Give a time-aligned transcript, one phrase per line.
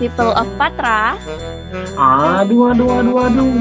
[0.00, 1.12] People of Patra.
[2.40, 3.52] Aduh, aduh, aduh, aduh.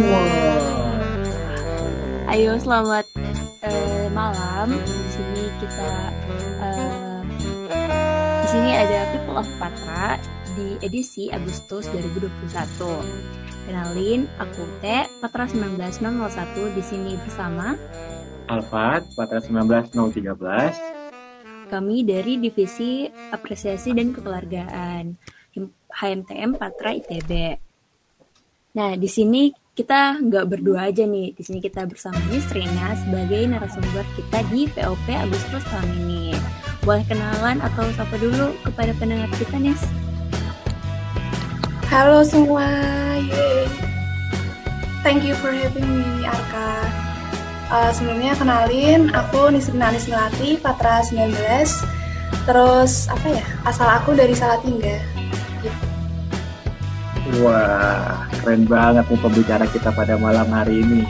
[2.31, 3.03] Ayo selamat
[3.67, 4.71] uh, malam.
[4.71, 5.91] Di sini kita
[6.63, 7.27] uh,
[8.39, 10.15] di sini ada People of Patra
[10.55, 12.87] di edisi Agustus 2021.
[13.67, 15.99] Kenalin, aku T, Patra 19001
[16.71, 17.75] di sini bersama
[18.47, 21.67] Alfat, Patra 19013.
[21.67, 25.35] Kami dari Divisi Apresiasi dan Kekeluargaan.
[25.89, 27.57] HMTM Patra ITB.
[28.77, 31.33] Nah, di sini kita nggak berdua aja nih.
[31.33, 36.35] Di sini kita bersama Miss Rina sebagai narasumber kita di POP Agustus tahun ini.
[36.83, 39.81] Boleh kenalan atau sapa dulu kepada pendengar kita, Nis?
[41.89, 42.67] Halo semua,
[43.17, 43.65] Yeay.
[45.01, 46.71] Thank you for having me, Arka.
[47.69, 51.33] Uh, sebelumnya kenalin, aku Nisrina Anis Melati, Patra 19.
[52.45, 55.18] Terus, apa ya, asal aku dari Salatiga.
[57.37, 61.05] Wah, keren banget nih pembicara kita pada malam hari ini.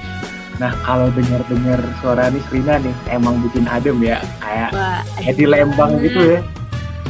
[0.60, 5.96] Nah, kalau dengar-dengar suara Nisrina nih, emang bikin adem ya, kayak Wah, kayak di Lembang
[5.96, 6.04] bener.
[6.12, 6.40] gitu ya.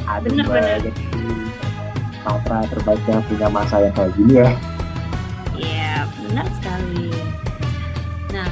[0.06, 0.94] Adem bener, banget.
[2.22, 4.50] Patra terbaca punya masa yang kayak gini ya.
[5.58, 7.10] Iya, benar sekali.
[8.30, 8.50] Nah,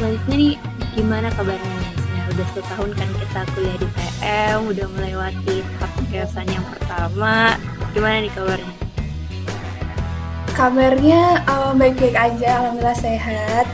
[0.00, 0.54] selanjutnya nih,
[0.96, 1.80] gimana kabarnya?
[2.16, 7.60] Nah, udah setahun kan kita kuliah di PM, udah melewati tahap yang pertama.
[7.92, 8.83] Gimana nih kabarnya?
[10.54, 13.66] Kabarnya uh, baik-baik aja, alhamdulillah sehat.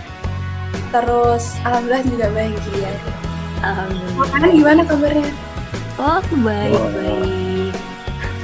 [0.89, 2.93] Terus alhamdulillah juga bahagia.
[3.61, 4.17] Alhamdulillah.
[4.17, 5.29] Makanan gimana kabarnya?
[6.01, 6.89] Oh, aku baik, oh.
[6.97, 7.77] baik.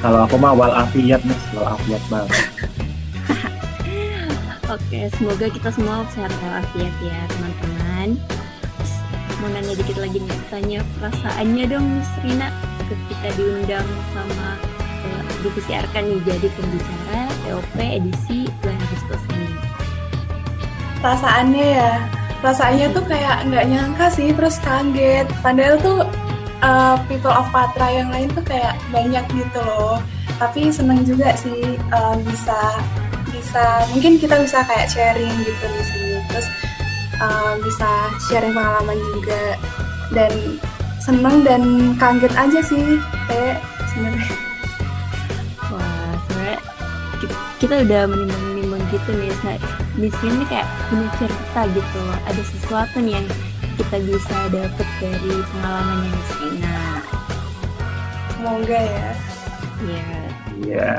[0.04, 2.36] Kalau aku mah walafiat nih, walafiat banget.
[4.76, 8.20] Oke, semoga kita semua sehat walafiat ya, teman-teman.
[9.40, 12.52] Mau nanya dikit lagi nih, tanya perasaannya dong, Miss Rina,
[12.84, 14.60] ketika diundang sama
[15.08, 19.48] uh, divisi Arkan nih jadi pembicara POP edisi bulan Agustus ini?
[20.98, 21.92] Perasaannya ya,
[22.42, 25.30] perasaannya tuh kayak nggak nyangka sih, terus kaget.
[25.46, 26.02] Padahal tuh
[26.66, 30.02] uh, people of Patra yang lain tuh kayak banyak gitu loh.
[30.42, 32.58] Tapi seneng juga sih uh, bisa
[33.30, 36.18] bisa mungkin kita bisa kayak sharing gitu di sini.
[36.26, 36.46] Terus
[37.22, 37.90] uh, bisa
[38.26, 39.54] sharing pengalaman juga
[40.10, 40.32] dan
[40.98, 41.62] seneng dan
[42.02, 42.98] kaget aja sih
[43.30, 43.62] kayak
[43.94, 44.45] sebenarnya
[47.56, 49.56] kita udah menimbang-nimbang gitu nih nah
[49.96, 53.26] di sini kayak punya cerita gitu ada sesuatu nih yang
[53.80, 56.80] kita bisa dapet dari pengalaman yang Sina
[58.36, 59.10] semoga ya.
[59.76, 60.20] Iya.
[60.62, 60.94] Iya.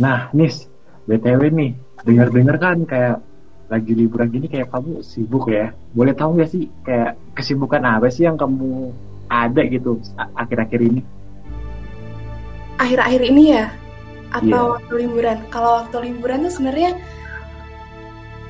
[0.00, 0.70] Nah Nis
[1.04, 1.70] btw nih
[2.08, 3.20] dengar-dengar kan kayak
[3.68, 5.76] lagi liburan gini kayak kamu sibuk ya?
[5.92, 8.94] Boleh tahu gak sih kayak kesibukan apa sih yang kamu
[9.26, 9.98] ada gitu
[10.38, 11.00] akhir-akhir ini?
[12.80, 13.83] Akhir-akhir ini ya
[14.34, 14.72] atau yeah.
[14.74, 15.38] waktu liburan.
[15.48, 16.98] Kalau waktu liburan tuh sebenarnya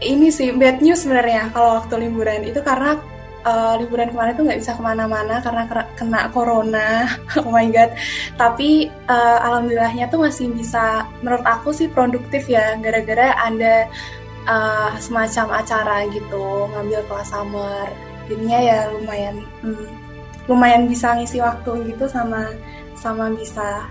[0.04, 2.98] ini sih bad news sebenarnya kalau waktu liburan itu karena
[3.44, 5.62] uh, liburan kemarin tuh nggak bisa ke mana-mana karena
[5.94, 7.06] kena corona.
[7.44, 7.92] oh my god.
[8.40, 13.86] Tapi uh, alhamdulillahnya tuh masih bisa menurut aku sih produktif ya gara-gara ada
[14.48, 17.86] uh, semacam acara gitu ngambil kelas summer.
[18.24, 19.86] Jadinya ya lumayan hmm,
[20.48, 22.48] lumayan bisa ngisi waktu gitu sama
[22.96, 23.84] sama bisa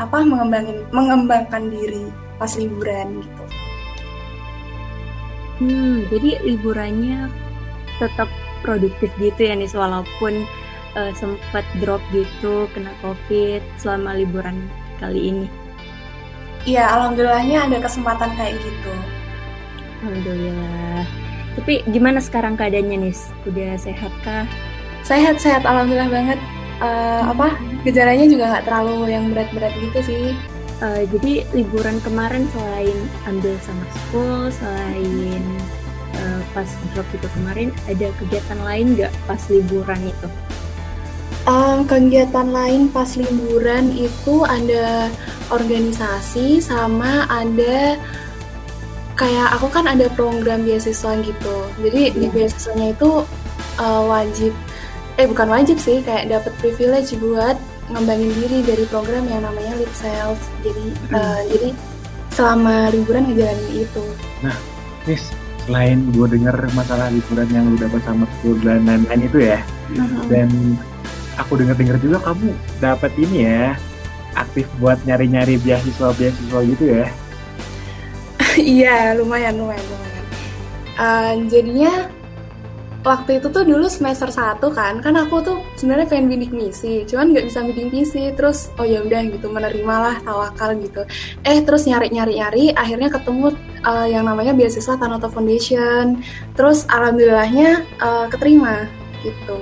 [0.00, 2.08] apa mengembangin mengembangkan diri
[2.40, 3.44] pas liburan gitu.
[5.60, 7.28] Hmm, jadi liburannya
[8.00, 8.32] tetap
[8.64, 10.48] produktif gitu ya nih walaupun
[10.96, 14.56] uh, sempat drop gitu kena covid selama liburan
[14.96, 15.46] kali ini.
[16.64, 18.92] Iya, alhamdulillahnya ada kesempatan kayak gitu.
[20.00, 21.04] Alhamdulillah.
[21.60, 23.16] Tapi gimana sekarang keadaannya nih?
[23.48, 24.44] Udah sehat kah?
[25.04, 26.40] Sehat-sehat, alhamdulillah banget
[26.80, 30.24] uh, apa gejalanya juga nggak terlalu yang berat-berat gitu sih.
[30.80, 32.96] Uh, jadi liburan kemarin selain
[33.28, 35.44] ambil sama school, selain
[36.16, 40.28] uh, pas drop itu kemarin, ada kegiatan lain nggak pas liburan itu?
[41.44, 45.08] Um, kegiatan lain pas liburan itu ada
[45.52, 47.96] organisasi sama ada
[49.20, 51.56] kayak aku kan ada program beasiswa gitu.
[51.80, 52.16] Jadi yeah.
[52.16, 53.24] di beasiswanya itu
[53.76, 54.56] uh, wajib
[55.20, 57.60] eh bukan wajib sih kayak dapat privilege buat
[57.92, 61.12] ngembangin diri dari program yang namanya lead self jadi hmm.
[61.12, 61.68] uh, jadi
[62.32, 64.04] selama liburan ngejalanin itu
[64.40, 64.56] nah
[65.04, 65.28] Nis
[65.68, 68.24] selain gue denger masalah liburan yang udah bersama
[68.64, 69.60] dan lain-lain itu ya
[69.92, 70.24] uh-huh.
[70.32, 70.48] dan
[71.36, 73.76] aku denger-denger juga kamu dapat ini ya
[74.40, 77.06] aktif buat nyari-nyari beasiswa-beasiswa gitu ya
[78.80, 80.24] iya lumayan lumayan lumayan
[80.96, 82.08] uh, jadinya
[83.00, 87.32] waktu itu tuh dulu semester 1 kan kan aku tuh sebenarnya pengen bidik misi cuman
[87.32, 91.08] nggak bisa bidik misi terus oh ya udah gitu menerimalah tawakal gitu.
[91.44, 93.56] Eh terus nyari nyari nyari akhirnya ketemu
[93.88, 96.20] uh, yang namanya beasiswa Tanoto Foundation.
[96.52, 98.84] Terus alhamdulillahnya uh, keterima
[99.24, 99.56] gitu.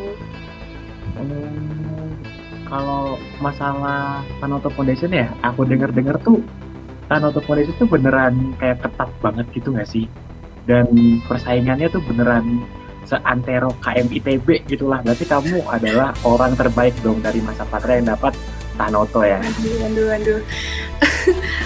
[1.14, 2.18] Hmm,
[2.66, 6.42] kalau masalah Tanoto Foundation ya aku denger dengar tuh
[7.06, 10.10] Tanoto Foundation tuh beneran kayak ketat banget gitu gak sih?
[10.68, 12.66] Dan persaingannya tuh beneran
[13.08, 15.00] seantero KM ITB gitulah.
[15.00, 18.36] Berarti kamu adalah orang terbaik dong dari masa Patra yang dapat
[18.76, 19.40] Tanoto ya?
[19.40, 20.40] Aduh aduh aduh.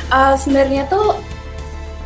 [0.09, 1.19] Uh, sebenarnya tuh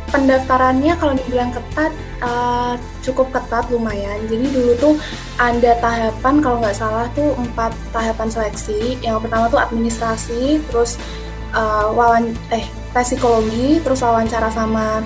[0.09, 1.93] pendaftarannya kalau dibilang ketat
[2.25, 2.73] uh,
[3.05, 4.17] cukup ketat lumayan.
[4.25, 4.93] Jadi dulu tuh
[5.37, 8.97] ada tahapan kalau nggak salah tuh empat tahapan seleksi.
[9.05, 10.97] Yang pertama tuh administrasi terus
[11.53, 15.05] uh, wawan eh tes psikologi terus wawancara sama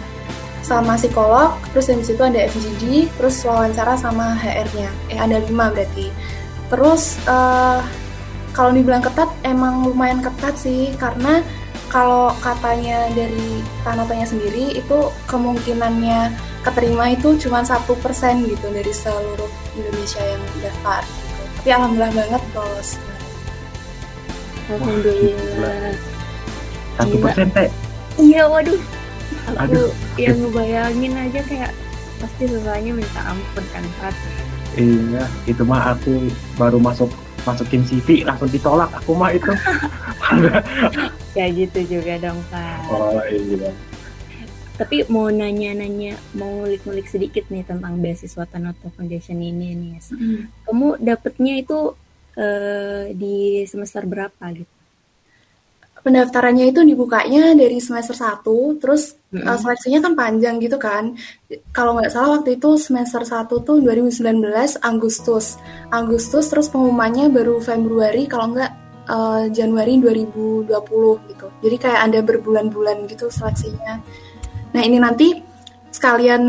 [0.62, 4.90] sama psikolog, terus di situ ada FGD, terus wawancara sama HR-nya.
[5.10, 6.14] Eh ada lima berarti.
[6.70, 7.82] Terus uh,
[8.54, 11.42] kalau dibilang ketat, emang lumayan ketat sih karena
[11.92, 16.32] kalau katanya dari Tanotonya sendiri itu kemungkinannya
[16.64, 21.04] keterima itu cuma satu persen gitu dari seluruh Indonesia yang daftar.
[21.04, 21.44] Gitu.
[21.60, 22.90] Tapi alhamdulillah banget lolos.
[24.72, 25.92] Alhamdulillah.
[26.96, 27.68] Satu persen teh.
[28.22, 29.01] Iya, waduh
[29.56, 29.90] aku Aduh.
[30.20, 31.72] yang ngebayangin aja kayak
[32.22, 34.16] pasti susahnya minta ampun kan Pat
[34.78, 37.10] iya itu mah aku baru masuk
[37.46, 38.90] masukin CV langsung ditolak.
[39.02, 39.52] Aku mah itu.
[41.32, 43.72] Ya gitu juga dong Pak oh iya.
[44.76, 49.96] Tapi mau nanya-nanya mau ngulik-ngulik sedikit nih tentang beasiswa Tanoto Foundation ini nih.
[50.12, 50.52] Hmm.
[50.68, 51.96] kamu dapetnya itu
[52.36, 54.81] uh, di semester berapa gitu
[56.02, 59.48] pendaftarannya itu dibukanya dari semester 1, terus mm -hmm.
[59.48, 61.14] uh, seleksinya kan panjang gitu kan.
[61.74, 64.42] Kalau nggak salah waktu itu semester 1 tuh 2019
[64.82, 65.62] Agustus.
[65.94, 68.72] Agustus terus pengumumannya baru Februari kalau nggak
[69.10, 70.70] uh, Januari 2020
[71.30, 71.48] gitu.
[71.62, 74.02] Jadi kayak ada berbulan-bulan gitu seleksinya.
[74.72, 75.38] Nah, ini nanti
[75.92, 76.44] sekalian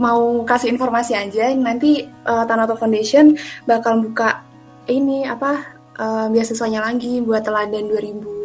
[0.00, 3.36] mau kasih informasi aja, nanti uh, Tanato Foundation
[3.68, 4.42] bakal buka
[4.88, 8.37] ini apa uh, beasiswanya lagi buat teladan 2000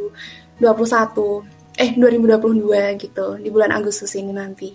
[0.61, 4.69] 2021 eh 2022 gitu di bulan Agustus ini nanti.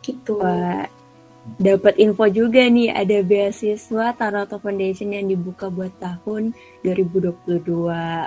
[0.00, 0.38] Gitu.
[0.38, 0.86] Wah,
[1.58, 6.54] dapat info juga nih ada beasiswa Taroto Foundation yang dibuka buat tahun
[6.86, 7.66] 2022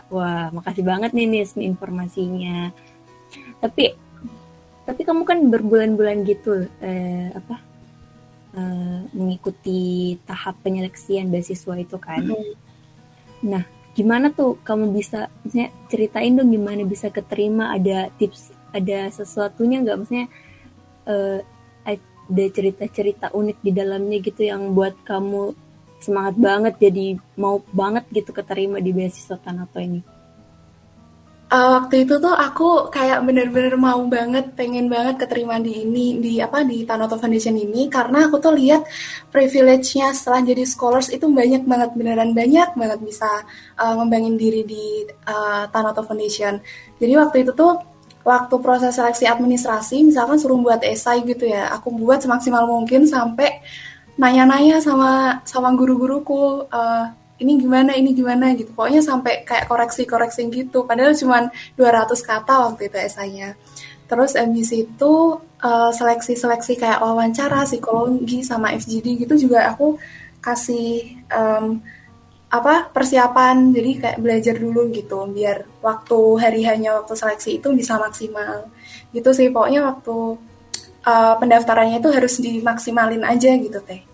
[0.10, 2.76] wah makasih banget nih Nis informasinya.
[3.64, 3.96] Tapi
[4.84, 7.56] tapi kamu kan berbulan-bulan gitu eh, apa
[8.60, 12.28] eh, mengikuti tahap penyeleksian beasiswa itu kan?
[12.28, 12.54] Mm -hmm.
[13.44, 13.64] nah
[13.94, 17.74] gimana tuh kamu bisa maksudnya ceritain dong gimana bisa keterima?
[17.74, 19.98] Ada tips ada sesuatunya nggak?
[20.02, 20.28] Maksudnya
[21.10, 21.40] uh,
[22.24, 25.54] ada cerita-cerita unik di dalamnya gitu yang buat kamu
[26.00, 30.04] semangat banget jadi mau banget gitu keterima di beasiswa Tanato ini
[31.54, 36.34] uh, waktu itu tuh aku kayak bener-bener mau banget, pengen banget keterima di ini, di
[36.42, 38.82] apa di Tanoto Foundation ini, karena aku tuh lihat
[39.30, 43.30] privilege-nya setelah jadi scholars itu banyak banget, beneran banyak banget bisa
[43.78, 46.58] uh, ngembangin diri di uh, Tanoto Foundation.
[46.98, 47.78] Jadi waktu itu tuh
[48.26, 53.62] waktu proses seleksi administrasi, misalkan suruh buat esai gitu ya, aku buat semaksimal mungkin sampai
[54.18, 56.66] nanya-nanya sama sama guru-guruku.
[56.72, 58.72] Uh, ini gimana ini gimana gitu.
[58.72, 60.88] Pokoknya sampai kayak koreksi-koreksi gitu.
[60.88, 63.60] Padahal cuma 200 kata waktu itu esainya.
[64.08, 65.14] Terus MBC itu
[65.60, 70.00] uh, seleksi-seleksi kayak wawancara psikologi sama FGD gitu juga aku
[70.40, 71.84] kasih um,
[72.48, 73.76] apa persiapan.
[73.76, 78.72] Jadi kayak belajar dulu gitu biar waktu hari hanya waktu seleksi itu bisa maksimal.
[79.12, 80.16] Gitu sih pokoknya waktu
[81.04, 84.13] uh, pendaftarannya itu harus dimaksimalin aja gitu teh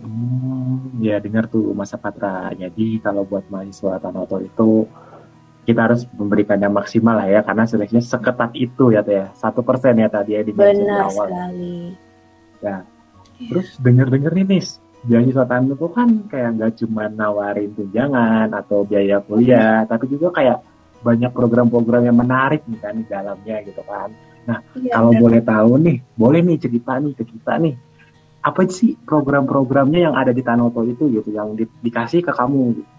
[0.00, 2.52] Hmm, ya dengar tuh masa Patra.
[2.56, 4.88] Jadi kalau buat mahasiswa Tanoto itu
[5.68, 9.26] kita harus memberikannya maksimal lah ya karena seleksinya seketat itu ya teh ya.
[9.36, 11.28] satu persen ya tadi ya di Benar awal.
[11.28, 11.76] sekali.
[12.64, 12.76] Ya.
[13.40, 19.84] Terus dengar-dengar nih Nis, beasiswa Tanoto kan kayak nggak cuma nawarin tunjangan atau biaya kuliah,
[19.84, 20.58] tapi juga kayak
[21.00, 24.12] banyak program-program yang menarik nih kan di dalamnya gitu kan.
[24.44, 25.22] Nah, ya, kalau bener.
[25.24, 27.74] boleh tahu nih, boleh nih cerita nih ke kita nih
[28.40, 32.90] apa sih program-programnya yang ada di Tanoto itu gitu yang di, dikasih ke kamu gitu.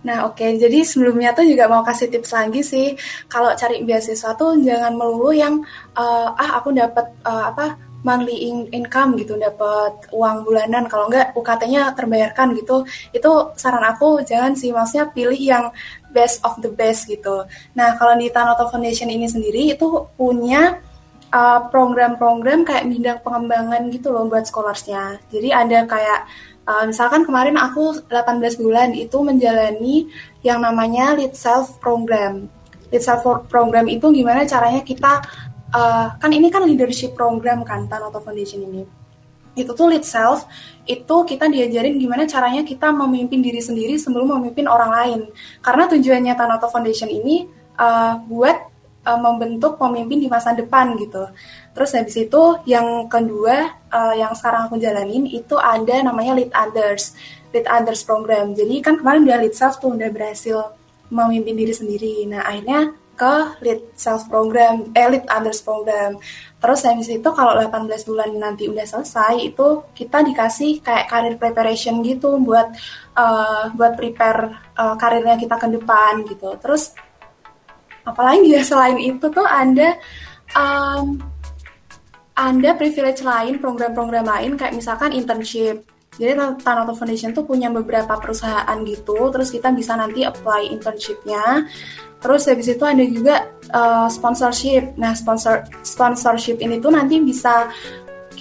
[0.00, 0.56] Nah oke, okay.
[0.56, 2.96] jadi sebelumnya tuh juga mau kasih tips lagi sih,
[3.28, 5.60] kalau cari beasiswa tuh jangan melulu yang
[5.92, 11.36] uh, ah aku dapat uh, apa monthly in income gitu, dapat uang bulanan, kalau enggak
[11.36, 12.80] UKT-nya terbayarkan gitu,
[13.12, 15.68] itu saran aku jangan sih, maksudnya pilih yang
[16.16, 17.44] best of the best gitu.
[17.76, 20.80] Nah kalau di Tanoto Foundation ini sendiri itu punya
[21.70, 25.22] program-program uh, kayak bidang pengembangan gitu loh buat scholarsnya.
[25.30, 26.26] Jadi ada kayak
[26.66, 30.10] uh, misalkan kemarin aku 18 bulan itu menjalani
[30.42, 32.50] yang namanya lead self program.
[32.90, 35.22] Lead self program itu gimana caranya kita
[35.70, 38.82] uh, kan ini kan leadership program kan Tanoto Foundation ini.
[39.54, 40.50] Itu tuh lead self
[40.86, 45.20] itu kita diajarin gimana caranya kita memimpin diri sendiri sebelum memimpin orang lain.
[45.62, 47.46] Karena tujuannya Tanoto Foundation ini
[47.78, 48.69] uh, buat
[49.06, 51.28] uh, membentuk pemimpin di masa depan gitu.
[51.72, 57.14] Terus habis itu yang kedua uh, yang sekarang aku jalanin itu ada namanya Lead Others,
[57.54, 58.52] Lead Others program.
[58.52, 60.76] Jadi kan kemarin dia Lead Self tuh udah berhasil
[61.10, 62.14] memimpin diri sendiri.
[62.26, 66.16] Nah akhirnya ke Lead Self program, eh Lead Others program.
[66.60, 72.00] Terus habis itu kalau 18 bulan nanti udah selesai itu kita dikasih kayak career preparation
[72.00, 72.72] gitu buat
[73.16, 76.56] uh, buat prepare uh, karirnya kita ke depan gitu.
[76.60, 76.96] Terus
[78.10, 79.96] apalagi ya selain itu tuh ada
[80.54, 81.18] um,
[82.40, 85.84] ada privilege lain program-program lain kayak misalkan internship.
[86.20, 91.68] Jadi Tanoto Foundation tuh punya beberapa perusahaan gitu terus kita bisa nanti apply internshipnya.
[92.20, 94.96] Terus habis itu ada juga uh, sponsorship.
[95.00, 97.72] Nah sponsor sponsorship ini tuh nanti bisa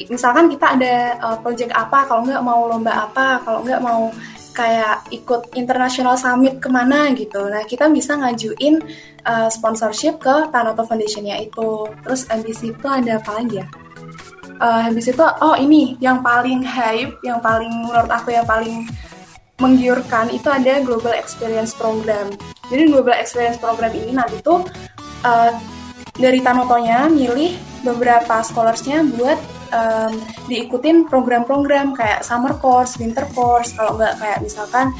[0.07, 4.07] misalkan kita ada uh, project apa kalau nggak mau lomba apa kalau nggak mau
[4.59, 7.47] kayak ikut international summit ke mana gitu.
[7.47, 8.83] Nah kita bisa ngajuin
[9.23, 11.87] uh, sponsorship ke Tanoto Foundation-nya itu.
[12.03, 13.67] Terus ambisi itu ada apa lagi ya?
[14.59, 18.83] Uh, habis itu, oh ini yang paling hype, yang paling menurut aku yang paling
[19.63, 22.27] menggiurkan itu ada Global Experience Program.
[22.67, 24.67] Jadi Global Experience Program ini nanti tuh
[25.23, 25.51] uh,
[26.19, 27.55] dari Tanotonya milih
[27.87, 29.39] beberapa scholarsnya buat
[29.73, 30.13] um,
[30.49, 34.93] diikutin program-program kayak summer course, winter course, kalau nggak kayak misalkan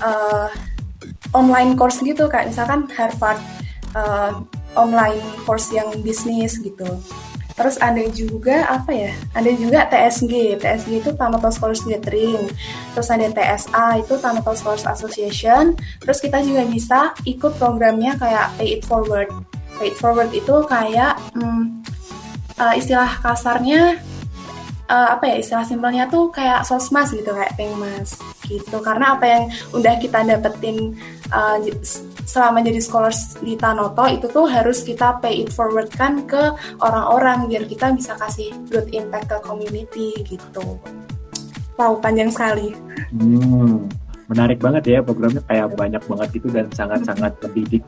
[0.00, 0.48] uh,
[1.34, 3.40] online course gitu kayak misalkan Harvard
[3.98, 4.40] uh,
[4.74, 6.86] online course yang bisnis gitu.
[7.54, 9.14] Terus ada juga apa ya?
[9.30, 10.58] Ada juga TSG.
[10.58, 12.50] TSG itu Tamatol Scholars Gathering.
[12.98, 15.78] Terus ada TSA itu Tamatol Scholars Association.
[16.02, 19.30] Terus kita juga bisa ikut programnya kayak Pay It Forward.
[19.78, 21.86] Pay It Forward itu kayak hmm,
[22.74, 24.02] istilah kasarnya
[24.88, 29.44] uh, apa ya istilah simpelnya tuh kayak sosmas gitu kayak pengmas gitu karena apa yang
[29.72, 30.96] udah kita dapetin
[31.32, 31.56] uh,
[32.24, 37.48] selama jadi scholars di Tanoto itu tuh harus kita pay it forward kan ke orang-orang
[37.48, 40.80] biar kita bisa kasih good impact ke community gitu.
[41.74, 42.72] Wow panjang sekali.
[43.10, 43.90] Hmm,
[44.28, 47.82] menarik banget ya programnya kayak banyak banget gitu dan sangat-sangat mendidik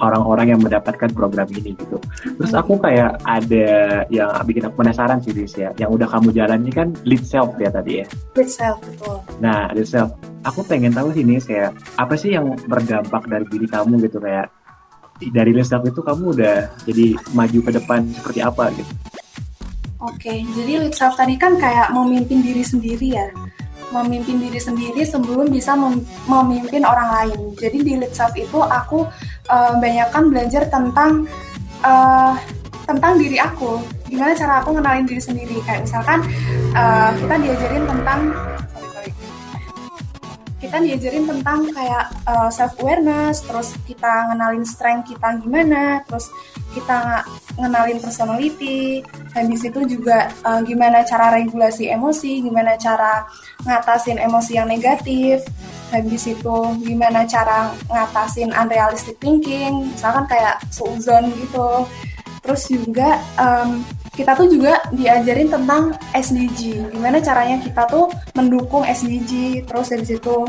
[0.00, 2.00] orang-orang yang mendapatkan program ini gitu.
[2.24, 3.68] Terus aku kayak ada
[4.08, 7.68] yang bikin aku penasaran sih Riz ya, yang udah kamu jalani kan lead self ya
[7.68, 8.06] tadi ya.
[8.36, 9.20] Lead self betul.
[9.44, 11.66] Nah lead self, aku pengen tahu sih nih saya
[12.00, 14.48] apa sih yang berdampak dari diri kamu gitu kayak
[15.20, 16.56] dari lead self itu kamu udah
[16.88, 17.06] jadi
[17.36, 18.92] maju ke depan seperti apa gitu.
[20.00, 23.28] Oke, jadi lead self tadi kan kayak memimpin diri sendiri ya
[23.90, 25.74] memimpin diri sendiri sebelum bisa
[26.26, 27.40] memimpin orang lain.
[27.58, 29.06] Jadi di self itu aku
[29.50, 31.26] uh, banyakkan belajar tentang
[31.82, 32.34] uh,
[32.86, 33.82] tentang diri aku.
[34.10, 35.56] Gimana cara aku ngenalin diri sendiri?
[35.62, 36.18] Kayak misalkan
[36.74, 38.20] uh, kita diajarin tentang
[40.60, 46.28] kita diajarin tentang kayak uh, self awareness, terus kita ngenalin strength kita gimana, terus
[46.70, 47.26] kita
[47.58, 49.02] ngenalin personality,
[49.34, 53.26] habis itu juga uh, gimana cara regulasi emosi, gimana cara
[53.66, 55.42] ngatasin emosi yang negatif,
[55.90, 61.84] habis itu gimana cara ngatasin unrealistic thinking, misalkan kayak suzon gitu,
[62.40, 63.82] terus juga um,
[64.14, 68.06] kita tuh juga diajarin tentang SDG, gimana caranya kita tuh
[68.38, 70.46] mendukung SDG, terus dari situ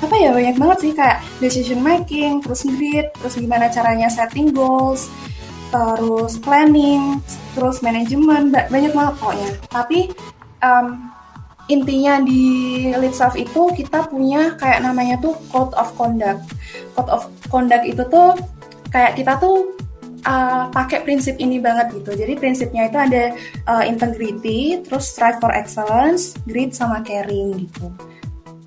[0.00, 5.12] apa ya banyak banget sih kayak decision making, terus grid, terus gimana caranya setting goals,
[5.68, 7.20] terus planning,
[7.52, 9.50] terus manajemen, banyak banget pokoknya.
[9.68, 10.08] Tapi
[10.64, 11.12] um,
[11.70, 12.44] intinya di
[12.96, 16.42] lead self itu kita punya kayak namanya tuh code of conduct.
[16.96, 18.34] Code of conduct itu tuh
[18.90, 19.76] kayak kita tuh
[20.26, 22.16] uh, pakai prinsip ini banget gitu.
[22.16, 23.24] Jadi prinsipnya itu ada
[23.70, 27.86] uh, integrity, terus strive for excellence, grit sama caring gitu.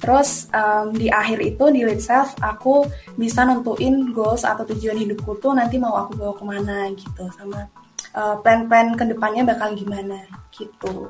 [0.03, 2.83] Terus um, di akhir itu di lead self aku
[3.15, 7.71] bisa nentuin goals atau tujuan hidupku tuh nanti mau aku bawa ke mana gitu sama
[8.11, 11.07] uh, plan-plan ke depannya bakal gimana gitu.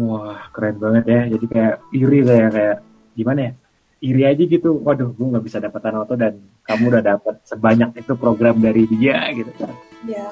[0.00, 1.20] Wah keren banget ya.
[1.36, 2.76] Jadi kayak iri kayak kayak
[3.12, 3.52] gimana ya?
[3.98, 8.14] iri aja gitu waduh gue nggak bisa dapat auto dan kamu udah dapat sebanyak itu
[8.14, 9.74] program dari dia gitu kan
[10.06, 10.26] ya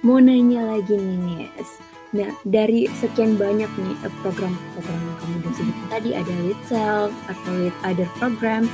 [0.00, 1.70] mau nanya lagi nih Nes
[2.10, 7.12] nah dari sekian banyak nih eh, program-program yang kamu udah sebut tadi ada lead self
[7.30, 8.66] atau lead other program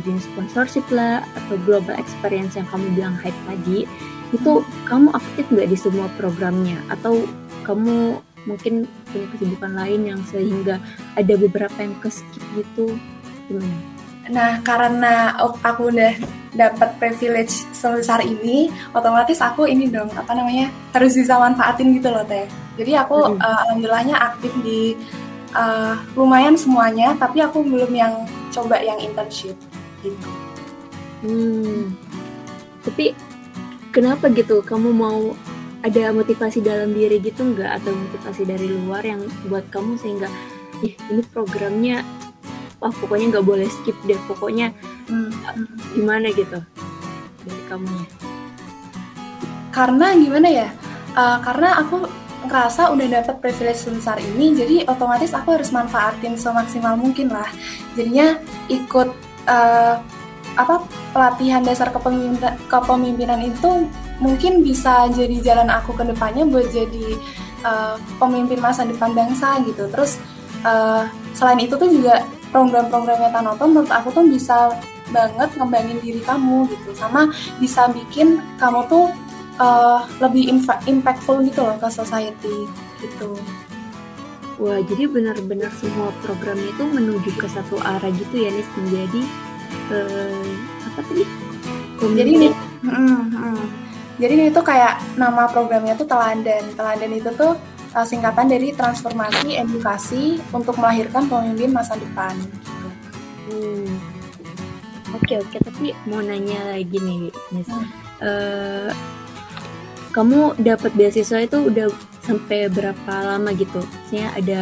[0.00, 3.84] jenis sponsorship lah atau global experience yang kamu bilang hype tadi
[4.32, 7.20] itu kamu aktif nggak di semua programnya atau
[7.68, 8.16] kamu
[8.48, 10.80] mungkin punya kesibukan lain yang sehingga
[11.14, 12.96] ada beberapa yang ke skip gitu
[13.46, 14.01] gimana?
[14.30, 16.14] Nah karena aku udah
[16.52, 22.22] dapat privilege sebesar ini, otomatis aku ini dong apa namanya harus bisa manfaatin gitu loh
[22.28, 22.44] teh.
[22.76, 23.40] Jadi aku hmm.
[23.40, 24.94] uh, alhamdulillahnya aktif di
[25.56, 28.14] uh, lumayan semuanya, tapi aku belum yang
[28.52, 29.56] coba yang internship
[30.04, 30.28] gitu.
[31.24, 31.96] Hmm.
[32.84, 33.16] Tapi
[33.90, 35.32] kenapa gitu kamu mau
[35.82, 40.30] ada motivasi dalam diri gitu nggak atau motivasi dari luar yang buat kamu sehingga
[40.82, 42.06] ih ini programnya
[42.82, 44.74] wah pokoknya nggak boleh skip deh pokoknya
[45.06, 45.30] hmm.
[45.94, 46.58] gimana gitu
[47.46, 48.06] dari kamunya
[49.70, 50.68] karena gimana ya
[51.14, 52.10] uh, karena aku
[52.42, 57.46] ngerasa udah dapet privilege sebesar ini jadi otomatis aku harus manfaatin semaksimal mungkin lah
[57.94, 58.36] jadinya
[58.66, 59.08] ikut
[59.46, 60.02] uh,
[60.52, 60.84] apa
[61.16, 63.88] pelatihan dasar kepemimpinan, kepemimpinan itu
[64.20, 67.16] mungkin bisa jadi jalan aku ke depannya buat jadi
[67.64, 69.88] uh, pemimpin masa depan bangsa gitu.
[69.88, 70.20] Terus
[70.66, 74.76] uh, selain itu tuh juga program-programnya Tanoto menurut aku tuh bisa
[75.08, 79.08] banget ngembangin diri kamu gitu, sama bisa bikin kamu tuh
[79.60, 80.48] uh, lebih
[80.88, 82.68] impactful gitu loh ke society
[83.00, 83.36] gitu.
[84.60, 89.20] Wah, jadi benar-benar semua programnya itu menuju ke satu arah gitu ya, nih menjadi
[89.90, 90.48] uh,
[90.92, 91.24] apa tadi?
[92.02, 92.48] Jadi ini,
[92.82, 93.64] mm, mm,
[94.18, 96.62] jadi itu kayak nama programnya tuh Teladan.
[96.78, 97.58] Teladan itu tuh
[97.94, 102.34] uh, singkatan dari transformasi edukasi untuk melahirkan pemimpin masa depan.
[102.36, 102.88] Gitu.
[103.52, 103.92] Hmm.
[105.12, 107.68] Oke oke, tapi mau nanya lagi nih, Miss.
[107.68, 107.86] Hmm.
[108.22, 108.90] Uh,
[110.12, 111.88] kamu dapat beasiswa itu udah
[112.24, 113.80] sampai berapa lama gitu?
[113.80, 114.60] Maksudnya ada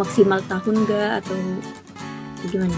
[0.00, 1.36] maksimal tahun nggak atau
[2.48, 2.76] gimana?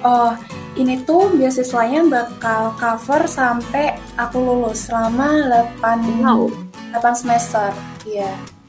[0.00, 0.32] Oh,
[0.80, 5.44] ini tuh beasiswanya bakal cover sampai aku lulus selama
[5.80, 6.48] 8 wow.
[6.96, 7.68] 8 semester.
[8.08, 8.59] Iya.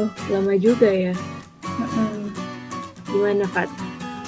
[0.00, 1.12] Oh, lama juga ya.
[3.04, 3.68] Gimana, Fat?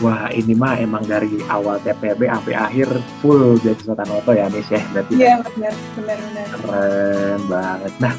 [0.05, 2.88] Wah, ini mah emang dari awal TPB sampai akhir
[3.25, 5.12] full beasiswa Tanoto ya, Nis ya, berarti.
[5.16, 6.47] Iya, benar, benar, benar.
[6.61, 7.92] Keren banget.
[8.03, 8.14] Nah,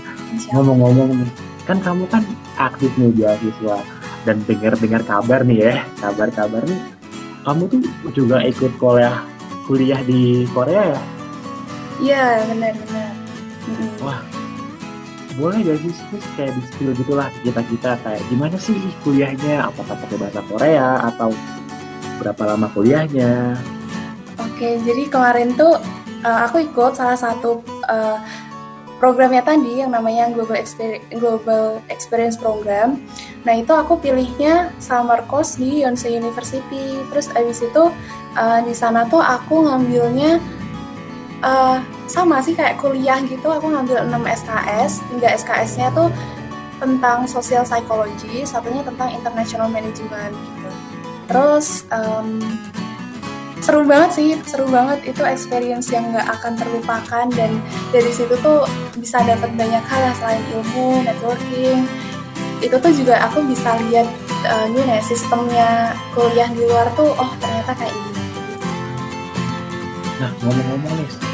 [0.55, 1.09] ngomong-ngomong
[1.69, 2.23] kan kamu kan
[2.57, 3.77] aktif nih beasiswa
[4.25, 6.79] dan dengar-dengar kabar nih ya, kabar-kabar nih
[7.43, 7.81] kamu tuh
[8.15, 9.19] juga ikut kuliah
[9.67, 11.01] kuliah di Korea ya?
[11.99, 13.11] Iya benar-benar.
[13.99, 14.19] Wah,
[15.37, 15.93] boleh gak sih
[16.37, 19.69] kayak di skill gitulah kita kita kayak gimana sih kuliahnya?
[19.69, 21.29] Apakah pakai bahasa Korea atau
[22.21, 23.57] berapa lama kuliahnya?
[24.37, 25.77] Oke, jadi kemarin tuh
[26.23, 28.17] uh, aku ikut salah satu uh,
[29.03, 33.03] programnya tadi yang namanya Global Experience, Global Experience Program.
[33.43, 37.03] Nah itu aku pilihnya summer course di Yonsei University.
[37.11, 37.91] Terus abis itu
[38.39, 40.39] uh, di sana tuh aku ngambilnya
[41.43, 41.77] uh,
[42.07, 43.45] sama sih kayak kuliah gitu.
[43.51, 44.91] Aku ngambil 6 SKS.
[45.11, 46.09] Tiga SKS-nya tuh
[46.79, 50.71] tentang social psychology, satunya tentang international management gitu.
[51.27, 52.39] Terus um,
[53.63, 57.63] seru banget sih seru banget itu experience yang nggak akan terlupakan dan
[57.95, 58.67] dari situ tuh
[58.99, 61.87] bisa dapat banyak hal selain ilmu networking
[62.59, 64.03] itu tuh juga aku bisa lihat
[64.51, 68.23] uh, ya sistemnya kuliah di luar tuh oh ternyata kayak gini
[70.19, 71.32] nah ngomong-ngomong nih?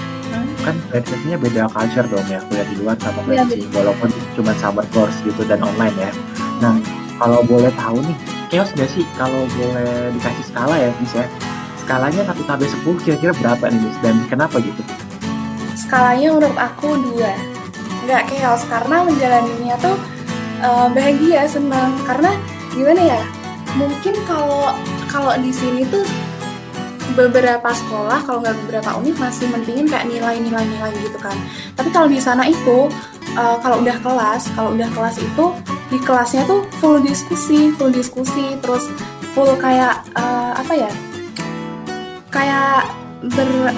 [0.63, 2.39] Kan biasanya beda culture dong ya.
[2.47, 6.11] Kuliah di luar sama kuliah ya, walaupun cuma summer course gitu dan online ya.
[6.59, 6.75] Nah
[7.19, 8.17] kalau boleh tahu nih
[8.49, 9.05] chaos gak sih?
[9.15, 11.21] Kalau boleh dikasih skala ya bisa
[11.83, 13.97] skalanya 1 sampai 10 kira-kira berapa nih Miss?
[14.05, 14.81] Dan kenapa gitu?
[15.73, 17.33] Skalanya menurut aku dua.
[18.05, 19.97] Nggak chaos karena menjalaninya tuh
[20.61, 21.97] uh, bahagia senang.
[22.05, 22.37] Karena
[22.73, 23.21] gimana ya?
[23.73, 24.73] Mungkin kalau
[25.09, 26.05] kalau di sini tuh
[27.15, 31.35] beberapa sekolah kalau nggak beberapa unit masih mentingin kayak nilai-nilai nilai gitu kan.
[31.73, 32.89] Tapi kalau di sana itu
[33.37, 35.45] uh, kalau udah kelas kalau udah kelas itu
[35.89, 38.85] di kelasnya tuh full diskusi full diskusi terus
[39.33, 40.91] full kayak uh, apa ya
[42.29, 42.85] kayak
[43.33, 43.73] ber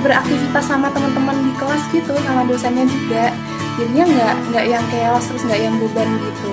[0.00, 3.34] beraktivitas sama teman-teman di kelas gitu sama dosennya juga.
[3.78, 6.52] Jadinya nggak nggak yang chaos terus nggak yang beban gitu.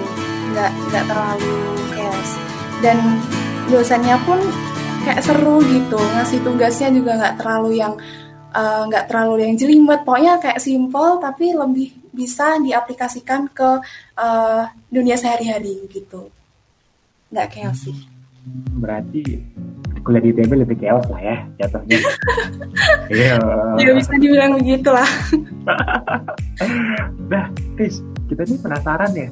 [0.53, 1.55] Nggak nggak terlalu
[1.95, 2.31] chaos.
[2.83, 2.97] Dan
[3.71, 4.39] dosennya pun
[5.07, 7.95] kayak seru gitu ngasih tugasnya juga nggak terlalu yang
[8.51, 13.79] eh, nggak uh, terlalu yang jelimet pokoknya kayak simple tapi lebih bisa diaplikasikan ke
[14.19, 16.27] uh, dunia sehari-hari gitu
[17.31, 17.97] nggak chaos sih
[18.75, 19.23] berarti
[20.07, 21.99] kuliah di ITB lebih chaos lah ya jatuhnya.
[23.07, 23.39] Iya.
[23.79, 25.07] Ya bisa dibilang begitu lah.
[27.31, 27.47] nah,
[27.79, 29.27] Tis, kita ini penasaran ya.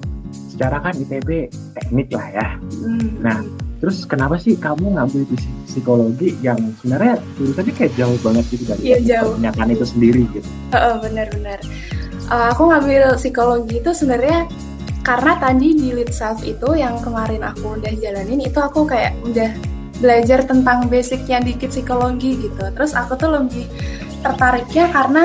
[0.52, 2.48] Secara kan ITB teknik lah ya.
[2.56, 3.20] Hmm.
[3.20, 3.44] Nah,
[3.80, 8.82] terus kenapa sih kamu ngambil di psikologi yang sebenarnya jurusannya kayak jauh banget gitu dari
[8.82, 9.34] iya, jauh.
[9.36, 10.48] kenyataan itu sendiri gitu?
[10.72, 11.60] Uh, uh, benar-benar
[12.32, 14.48] uh, aku ngambil psikologi itu sebenarnya
[15.06, 19.54] karena tadi di lead self itu yang kemarin aku udah jalanin itu aku kayak udah
[20.02, 22.64] belajar tentang basicnya dikit psikologi gitu.
[22.74, 23.70] Terus aku tuh lebih
[24.26, 25.24] tertariknya karena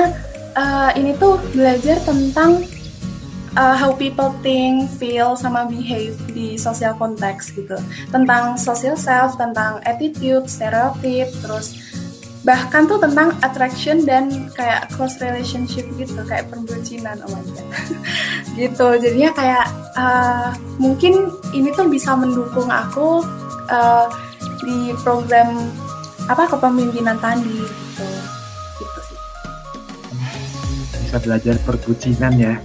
[0.53, 2.61] uh, ini tuh belajar tentang
[3.57, 7.75] uh, how people think, feel, sama behave di social context gitu.
[8.11, 11.75] Tentang social self, tentang attitude, stereotip, terus
[12.41, 17.67] bahkan tuh tentang attraction dan kayak close relationship gitu kayak perbucinan oh my god.
[18.57, 20.49] Gitu jadinya kayak uh,
[20.81, 23.21] mungkin ini tuh bisa mendukung aku
[23.69, 24.09] uh,
[24.65, 25.69] di program
[26.25, 28.09] apa kepemimpinan tadi gitu.
[28.81, 29.19] Gitu sih.
[31.05, 32.57] Bisa belajar perbucinan ya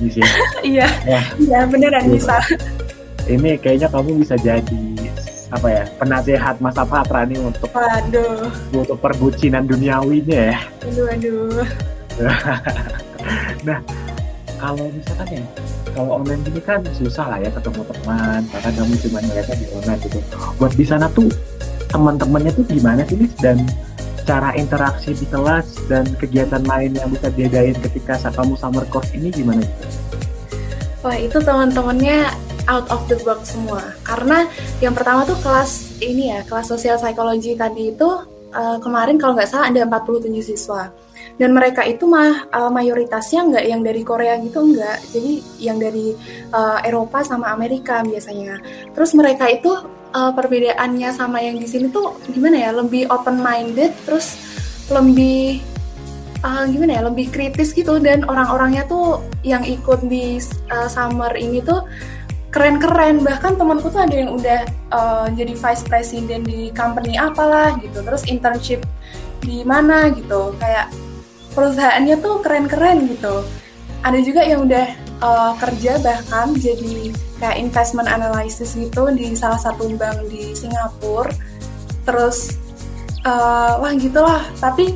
[0.78, 2.38] ya iya iya beneran bisa
[3.30, 4.82] ini kayaknya kamu bisa jadi
[5.52, 8.48] apa ya penasehat masa Patra nih untuk Waduh.
[8.72, 10.58] untuk perbucinan duniawinya ya.
[10.88, 11.64] Aduh aduh.
[13.68, 13.78] nah
[14.56, 15.44] kalau misalkan ya
[15.92, 20.00] kalau online gini kan susah lah ya ketemu teman karena kamu cuma ngeliatnya di online
[20.08, 20.18] gitu.
[20.56, 21.28] Buat di sana tuh
[21.92, 23.60] teman-temannya tuh gimana sih dan
[24.22, 29.28] cara interaksi di kelas dan kegiatan lain yang bisa diadain ketika kamu summer course ini
[29.34, 29.66] gimana?
[31.02, 32.30] Wah itu teman-temannya
[32.70, 33.94] out of the box semua.
[34.06, 34.46] Karena
[34.78, 38.08] yang pertama tuh kelas ini ya kelas sosial psikologi tadi itu
[38.54, 40.94] uh, kemarin kalau nggak salah ada 47 siswa.
[41.40, 44.98] Dan mereka itu mah uh, mayoritasnya nggak yang dari Korea gitu nggak.
[45.10, 46.14] Jadi yang dari
[46.52, 48.60] uh, Eropa sama Amerika biasanya.
[48.94, 49.72] Terus mereka itu
[50.14, 52.70] uh, perbedaannya sama yang di sini tuh gimana ya?
[52.72, 54.38] Lebih open minded terus
[54.92, 55.60] lebih
[56.44, 57.02] uh, gimana ya?
[57.08, 57.98] Lebih kritis gitu.
[57.98, 60.38] Dan orang-orangnya tuh yang ikut di
[60.70, 61.84] uh, summer ini tuh
[62.52, 63.24] keren-keren.
[63.24, 64.60] Bahkan temanku tuh ada yang udah
[64.92, 68.04] uh, jadi vice president di company apalah gitu.
[68.04, 68.84] Terus internship
[69.42, 70.54] di mana gitu.
[70.60, 70.92] Kayak
[71.52, 73.44] perusahaannya tuh keren-keren gitu.
[74.02, 79.86] Ada juga yang udah uh, kerja bahkan jadi kayak investment analysis gitu di salah satu
[79.94, 81.30] bank di Singapura.
[82.02, 82.58] Terus
[83.24, 84.42] uh, wah gitulah.
[84.58, 84.92] Tapi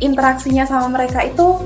[0.00, 1.60] interaksinya sama mereka itu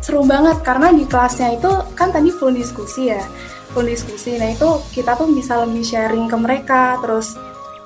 [0.00, 3.22] seru banget karena di kelasnya itu kan tadi full diskusi ya
[3.70, 4.34] full diskusi.
[4.40, 7.38] Nah itu kita tuh bisa lebih sharing ke mereka terus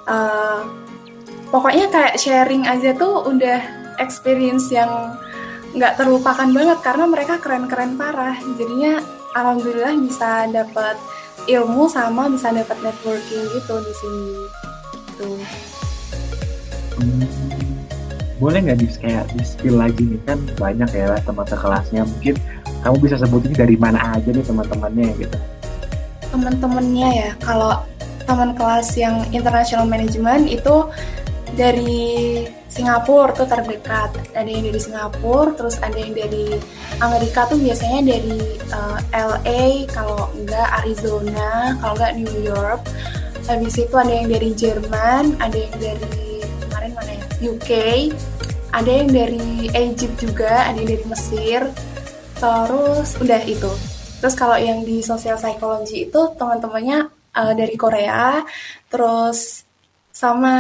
[0.09, 0.64] uh,
[1.52, 3.61] pokoknya kayak sharing aja tuh udah
[4.00, 5.18] experience yang
[5.74, 8.38] nggak terlupakan banget karena mereka keren-keren parah.
[8.57, 9.02] Jadinya
[9.35, 10.97] alhamdulillah bisa dapat
[11.51, 14.35] ilmu sama bisa dapat networking gitu di sini.
[15.14, 15.38] Tuh
[16.99, 17.27] hmm,
[18.38, 20.20] boleh nggak di kayak di skill lagi nih?
[20.25, 22.03] Kan banyak ya teman-teman kelasnya.
[22.07, 22.35] Mungkin
[22.87, 25.38] kamu bisa sebutin dari mana aja nih teman-temannya gitu.
[26.31, 27.79] Teman-temannya ya kalau
[28.25, 30.88] teman kelas yang international management itu
[31.55, 32.03] dari
[32.75, 34.11] Singapura tuh terdekat.
[34.35, 36.59] Ada yang dari Singapura terus ada yang dari
[36.99, 39.63] Amerika tuh biasanya dari uh, eh, LA
[39.95, 42.83] kalau enggak Arizona kalau enggak New York.
[43.47, 47.25] Habis itu ada yang dari Jerman ada yang dari kemarin mana ya?
[47.55, 47.71] UK
[48.75, 51.71] ada yang dari Egypt juga ada yang dari Mesir.
[52.43, 53.71] Terus udah itu.
[54.19, 57.07] Terus kalau yang di sosial psikologi itu teman-temannya
[57.39, 58.43] uh, dari Korea,
[58.91, 59.63] terus
[60.11, 60.57] sama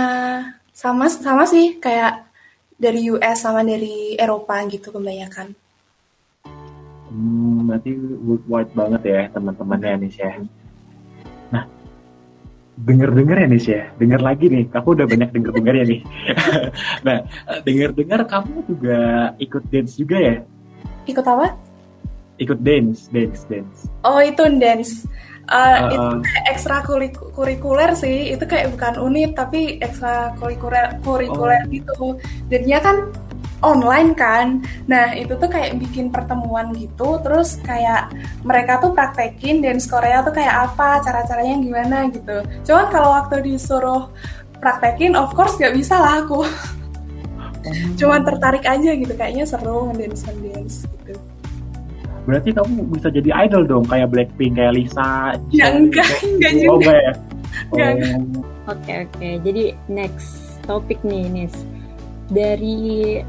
[0.74, 2.26] sama sama sih kayak
[2.74, 5.54] dari US sama dari Eropa gitu kebanyakan.
[7.14, 10.30] Hmm, berarti worldwide banget ya teman-temannya nih ya.
[11.54, 11.64] Nah,
[12.82, 16.00] denger-denger ya nih ya, denger lagi nih, aku udah banyak denger-denger ya nih.
[17.06, 17.18] nah,
[17.62, 18.98] denger-denger kamu juga
[19.38, 20.36] ikut dance juga ya?
[21.06, 21.54] Ikut apa?
[22.38, 23.86] ikut dance, dance, dance.
[24.02, 25.06] Oh itu dance.
[25.44, 26.76] Uh, uh, itu kayak ekstra
[27.36, 31.68] kurikuler sih, itu kayak bukan unit tapi ekstra kurikuler kurikuler oh.
[31.68, 32.16] gitu.
[32.48, 32.96] Jadinya kan
[33.60, 34.64] online kan.
[34.88, 40.32] Nah itu tuh kayak bikin pertemuan gitu, terus kayak mereka tuh praktekin dance Korea tuh
[40.32, 42.44] kayak apa, cara-caranya gimana gitu.
[42.64, 44.12] Cuman kalau waktu disuruh
[44.64, 46.40] praktekin, of course gak bisa lah aku.
[47.64, 47.96] Hmm.
[48.00, 50.93] Cuman tertarik aja gitu, kayaknya seru ngedance ngedance gitu
[52.24, 56.72] berarti kamu bisa jadi idol dong kayak Blackpink kayak Lisa ya enggak enggak juga.
[56.72, 57.12] Oh, enggak ya
[57.70, 58.72] oh.
[58.72, 59.28] oke oke.
[59.44, 61.54] Jadi next topik nih Nis.
[62.32, 63.20] Dari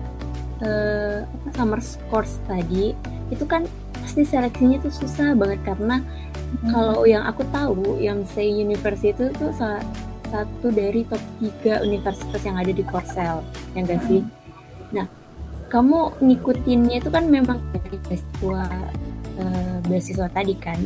[0.64, 2.96] uh, summer course tadi
[3.28, 3.68] itu kan
[4.00, 6.72] pasti seleksinya tuh susah banget karena hmm.
[6.72, 9.84] kalau yang aku tahu yang say University itu tuh salah
[10.32, 11.22] satu dari top
[11.64, 13.44] 3 universitas yang ada di Korsel
[13.76, 14.24] yang gak sih?
[14.24, 14.45] Nah
[15.70, 18.64] kamu ngikutinnya itu kan memang dari beasiswa
[19.42, 20.80] uh, beasiswa tadi kan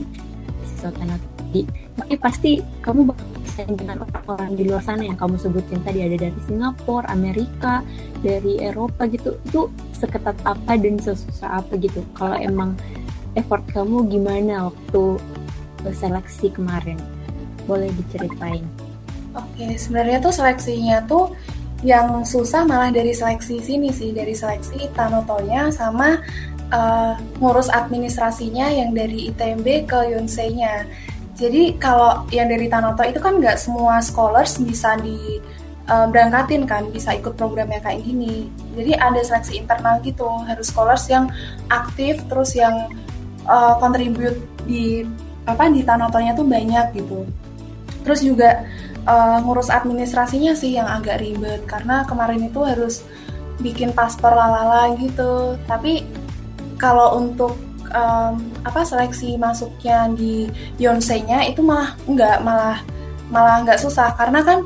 [0.60, 1.62] beasiswa tanah tadi.
[2.00, 2.52] Tapi pasti
[2.84, 3.28] kamu bakal
[3.60, 6.00] dengan orang-orang di luar sana yang kamu sebutin tadi.
[6.00, 7.84] Ada dari Singapura, Amerika,
[8.24, 9.36] dari Eropa gitu.
[9.44, 12.00] Itu seketat apa dan sesusah apa gitu?
[12.16, 12.80] Kalau emang
[13.36, 15.20] effort kamu gimana waktu
[15.92, 16.96] seleksi kemarin?
[17.68, 18.64] Boleh diceritain.
[19.36, 21.36] Oke sebenarnya tuh seleksinya tuh
[21.80, 26.20] yang susah malah dari seleksi sini sih dari seleksi Tanotonya sama
[26.76, 30.84] uh, ngurus administrasinya yang dari ITMB ke Yonsei-nya
[31.40, 35.40] jadi kalau yang dari Tanoto itu kan nggak semua scholars bisa di
[35.88, 38.52] uh, berangkatin kan, bisa ikut programnya kayak gini.
[38.76, 41.32] Jadi ada seleksi internal gitu, harus scholars yang
[41.72, 42.92] aktif terus yang
[43.48, 43.80] uh,
[44.68, 45.08] di
[45.48, 47.24] apa di Tanotonya tuh banyak gitu.
[48.04, 48.68] Terus juga
[49.06, 53.06] uh, ngurus administrasinya sih yang agak ribet karena kemarin itu harus
[53.60, 55.60] bikin paspor lalala gitu.
[55.68, 56.08] Tapi
[56.80, 57.60] kalau untuk
[57.92, 58.34] um,
[58.64, 60.48] apa seleksi masuknya di
[60.80, 62.80] Yonsei-nya itu malah enggak malah
[63.30, 64.66] malah enggak susah karena kan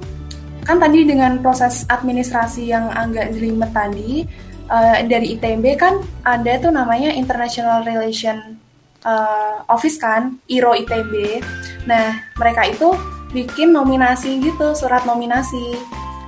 [0.63, 4.23] kan tadi dengan proses administrasi yang agak jelimet tadi
[4.71, 8.55] uh, dari ITB kan ada tuh namanya International Relation
[9.03, 11.43] uh, Office kan IRO ITB.
[11.83, 12.95] Nah mereka itu
[13.33, 15.75] bikin nominasi gitu surat nominasi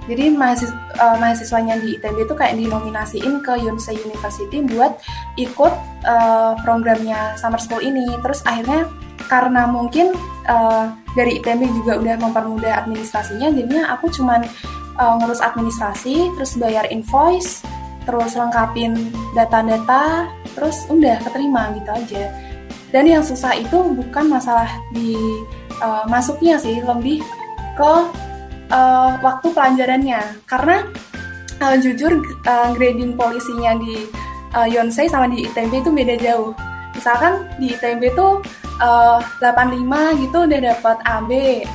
[0.06, 5.02] jadi mahasiswa, uh, mahasiswanya di ITB itu kayak dinominasiin ke Yonsei University buat
[5.34, 5.74] ikut
[6.06, 8.06] uh, programnya summer school ini.
[8.22, 8.86] Terus akhirnya
[9.26, 10.14] karena mungkin
[10.46, 14.46] uh, dari ITB juga udah mempermudah administrasinya, jadinya aku cuman
[15.02, 17.66] uh, ngurus administrasi, terus bayar invoice,
[18.06, 22.24] terus lengkapin data-data, terus udah keterima gitu aja.
[22.94, 25.18] Dan yang susah itu bukan masalah di
[25.82, 27.24] uh, masuknya sih, lebih
[27.76, 27.94] ke
[28.72, 30.22] uh, waktu pelajarannya.
[30.48, 30.86] Karena
[31.62, 34.08] uh, jujur uh, grading polisinya di
[34.56, 36.52] uh, Yonsei sama di ITB itu beda jauh.
[36.96, 38.40] Misalkan di ITB tuh
[38.80, 41.32] uh, 85 gitu udah dapat AB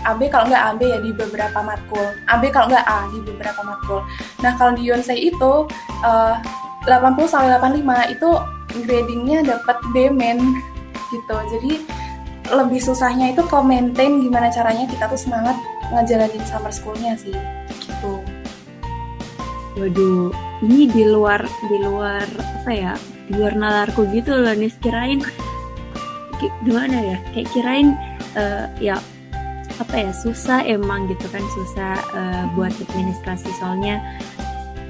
[0.09, 2.07] AB kalau nggak AB ya di beberapa matkul.
[2.29, 4.01] AB kalau nggak A di beberapa matkul.
[4.41, 5.69] Nah kalau di Yonsei itu
[6.05, 6.35] uh,
[6.89, 8.29] 80 sampai 85 itu
[8.89, 10.41] gradingnya dapat B men
[11.13, 11.37] gitu.
[11.53, 11.73] Jadi
[12.51, 13.59] lebih susahnya itu ke
[13.99, 15.57] gimana caranya kita tuh semangat
[15.95, 17.35] ngejalanin summer schoolnya sih.
[17.79, 18.13] Gitu.
[19.79, 20.35] Waduh
[20.67, 22.27] ini di luar di luar
[22.63, 22.93] apa ya
[23.31, 25.23] di luar nalarku gitu loh nih kirain
[26.67, 27.17] gimana ya?
[27.31, 27.89] Kayak kirain
[28.35, 28.99] uh, ya
[29.81, 33.49] apa ya susah emang gitu kan susah uh, buat administrasi.
[33.57, 34.03] Soalnya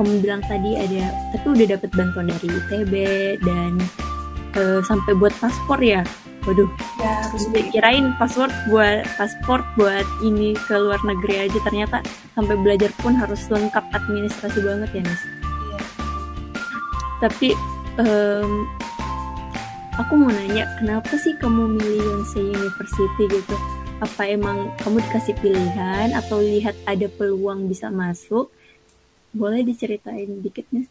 [0.00, 2.94] kamu bilang tadi ada tapi udah dapat bantuan dari ITB
[3.44, 3.72] dan
[4.56, 6.00] uh, sampai buat paspor ya
[6.50, 6.70] waduh.
[6.98, 11.58] Ya harus kirain password buat paspor buat ini ke luar negeri aja.
[11.62, 12.02] Ternyata
[12.34, 15.80] sampai belajar pun harus lengkap administrasi banget ya Nis iya.
[17.20, 17.48] tapi
[18.00, 18.64] um,
[19.98, 23.56] aku mau nanya kenapa sih kamu milih Yonsei University gitu?
[24.00, 28.48] Apa emang kamu dikasih pilihan atau lihat ada peluang bisa masuk?
[29.36, 30.88] Boleh diceritain dikit nih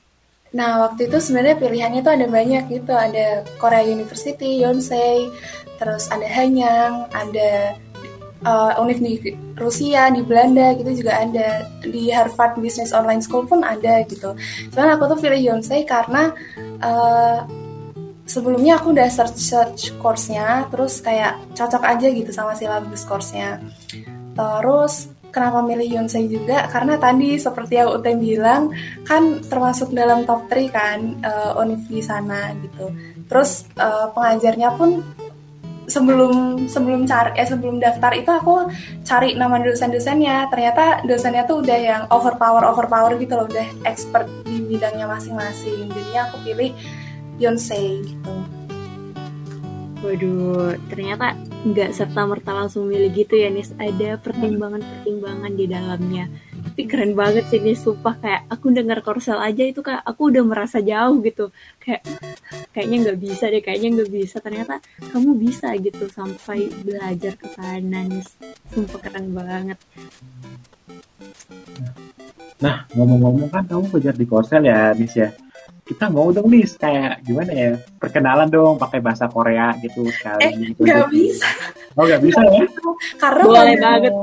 [0.50, 2.94] Nah, waktu itu sebenarnya pilihannya itu ada banyak gitu.
[2.94, 5.30] Ada Korea University, Yonsei,
[5.78, 7.78] terus ada Hanyang, ada
[8.42, 11.70] uh, Univ di Rusia, di Belanda gitu juga ada.
[11.86, 14.34] Di Harvard Business Online School pun ada gitu.
[14.74, 16.34] Cuman aku tuh pilih Yonsei karena
[16.82, 17.46] uh,
[18.26, 23.62] sebelumnya aku udah search-search course-nya, terus kayak cocok aja gitu sama silabus course-nya.
[24.34, 26.66] Terus Kenapa milih Yonsei juga?
[26.68, 28.74] Karena tadi seperti yang Ute bilang
[29.06, 32.90] kan termasuk dalam top 3 kan uh, univ di sana gitu.
[33.30, 35.06] Terus uh, pengajarnya pun
[35.90, 38.70] sebelum sebelum cari eh sebelum daftar itu aku
[39.06, 40.50] cari nama dosen-dosennya.
[40.50, 45.90] Ternyata dosennya tuh udah yang overpower overpower gitu loh, udah expert di bidangnya masing-masing.
[45.90, 46.72] Jadinya aku pilih
[47.42, 48.59] Yonsei gitu.
[50.00, 51.36] Waduh, ternyata
[51.68, 53.76] nggak serta merta langsung milih gitu ya Nis.
[53.76, 56.26] Ada pertimbangan-pertimbangan di dalamnya.
[56.56, 60.44] Tapi keren banget sih Nis, sumpah kayak aku dengar korsel aja itu kayak aku udah
[60.48, 61.52] merasa jauh gitu.
[61.84, 62.08] Kayak
[62.72, 64.40] kayaknya nggak bisa deh, kayaknya nggak bisa.
[64.40, 64.80] Ternyata
[65.12, 68.40] kamu bisa gitu sampai belajar ke sana Nis.
[68.72, 69.78] Sumpah keren banget.
[72.64, 75.28] Nah, ngomong-ngomong kan kamu kejar di korsel ya Nis ya
[75.90, 80.52] kita mau dong nih kayak gimana ya perkenalan dong pakai bahasa Korea gitu sekali eh,
[80.70, 80.86] gitu.
[80.86, 81.50] Gak bisa.
[81.98, 82.70] Oh gak bisa ya?
[83.18, 84.14] karena boleh banget.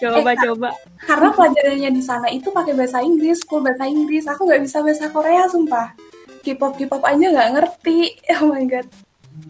[0.00, 0.68] Coba eh, coba.
[1.04, 4.24] Karena pelajarannya di sana itu pakai bahasa Inggris, full bahasa Inggris.
[4.24, 5.92] Aku nggak bisa bahasa Korea sumpah.
[6.40, 7.98] K-pop K-pop aja nggak ngerti.
[8.40, 8.88] Oh my god.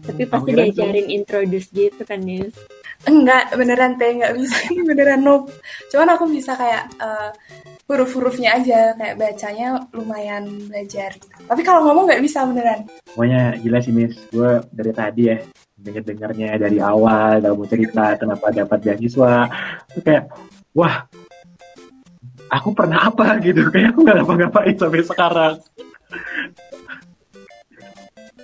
[0.03, 2.59] Tapi pasti oh, diajarin introduce gitu kan Nils?
[3.07, 4.67] Enggak, beneran teh nggak bisa.
[4.91, 5.47] beneran noob.
[5.87, 7.31] Cuman aku bisa kayak uh,
[7.83, 11.11] huruf-hurufnya aja kayak bacanya lumayan belajar.
[11.45, 12.87] Tapi kalau ngomong nggak bisa beneran.
[13.11, 14.15] Pokoknya gila sih Miss.
[14.31, 15.37] Gue dari tadi ya
[15.83, 19.51] denger dengarnya dari awal dalam cerita kenapa dapat beasiswa.
[19.91, 20.31] Itu kayak
[20.71, 21.03] wah
[22.47, 23.35] aku pernah apa?
[23.45, 23.67] Gitu.
[23.67, 25.53] Kayak aku nggak ngapa-ngapain sampai sekarang.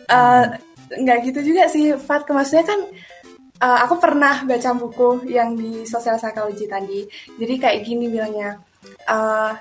[0.10, 0.45] Uh,
[0.99, 2.28] nggak gitu juga sih Fat.
[2.28, 2.80] Maksudnya kan
[3.63, 7.08] uh, aku pernah baca buku yang di sosial psychology tadi.
[7.39, 8.60] Jadi kayak gini bilangnya
[9.08, 9.56] uh,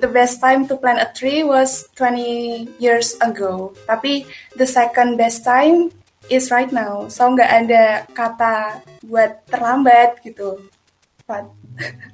[0.00, 4.26] the best time to plant a tree was 20 years ago tapi
[4.58, 5.90] the second best time
[6.32, 7.84] is right now so nggak ada
[8.16, 10.58] kata buat terlambat gitu
[11.24, 11.48] Fat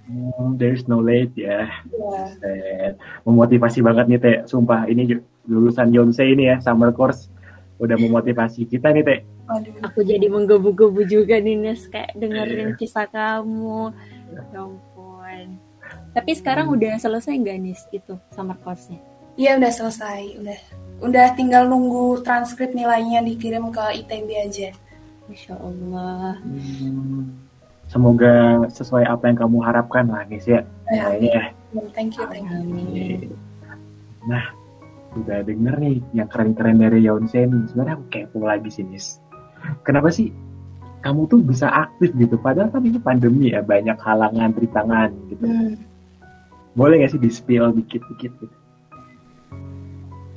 [0.09, 1.68] Hmm, there's no late ya.
[1.92, 2.96] Yeah.
[3.29, 4.37] Memotivasi banget nih Teh.
[4.49, 7.29] Sumpah ini lulusan Yonsei ini ya summer course
[7.81, 9.20] udah memotivasi kita nih Teh.
[9.85, 12.79] Aku jadi menggebu-gebu juga nih Nes kayak dengerin yeah.
[12.79, 13.92] kisah kamu.
[14.31, 14.89] Ya ampun.
[16.11, 16.77] Tapi sekarang hmm.
[16.79, 18.99] udah selesai nggak Nis itu summer course-nya?
[19.38, 20.59] Iya udah selesai, udah
[21.01, 24.68] udah tinggal nunggu transkrip nilainya dikirim ke ITB aja.
[25.31, 26.35] Masya Allah.
[26.42, 27.51] Hmm
[27.90, 30.62] semoga sesuai apa yang kamu harapkan lah guys ya.
[30.94, 31.42] Ya, ya.
[31.90, 33.35] Thank you, thank you.
[34.31, 34.55] Nah,
[35.18, 37.66] udah denger nih yang keren-keren dari Yonsei nih.
[37.70, 39.18] Sebenarnya aku kepo lagi sih, Nis.
[39.83, 40.31] Kenapa sih
[41.03, 42.38] kamu tuh bisa aktif gitu?
[42.38, 45.44] Padahal kan ini pandemi ya, banyak halangan, rintangan gitu.
[45.44, 45.75] Hmm.
[46.78, 48.56] Boleh gak sih di-spill dikit-dikit gitu?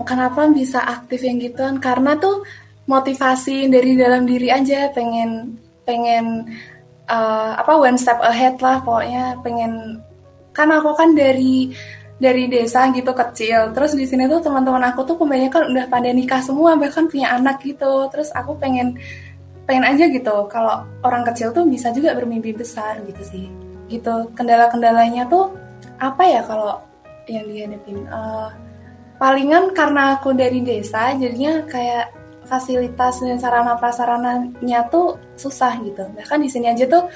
[0.03, 1.77] Kenapa bisa aktif yang gituan?
[1.77, 2.43] Karena tuh
[2.89, 5.55] motivasi dari dalam diri aja pengen
[5.87, 6.51] pengen
[7.07, 9.39] uh, apa one step ahead lah pokoknya.
[9.45, 10.03] Pengen
[10.51, 11.71] kan aku kan dari
[12.17, 13.71] dari desa gitu kecil.
[13.71, 17.61] Terus di sini tuh teman-teman aku tuh kebanyakan udah pada nikah semua bahkan punya anak
[17.63, 18.09] gitu.
[18.11, 18.97] Terus aku pengen
[19.69, 20.49] pengen aja gitu.
[20.51, 23.45] Kalau orang kecil tuh bisa juga bermimpi besar gitu sih.
[23.87, 25.62] Gitu kendala-kendalanya tuh
[26.03, 26.83] apa ya kalau
[27.31, 28.51] yang dihadapin uh,
[29.15, 32.11] palingan karena aku dari desa jadinya kayak
[32.43, 36.03] fasilitas dan sarana prasarananya tuh susah gitu.
[36.11, 37.07] Bahkan di sini aja tuh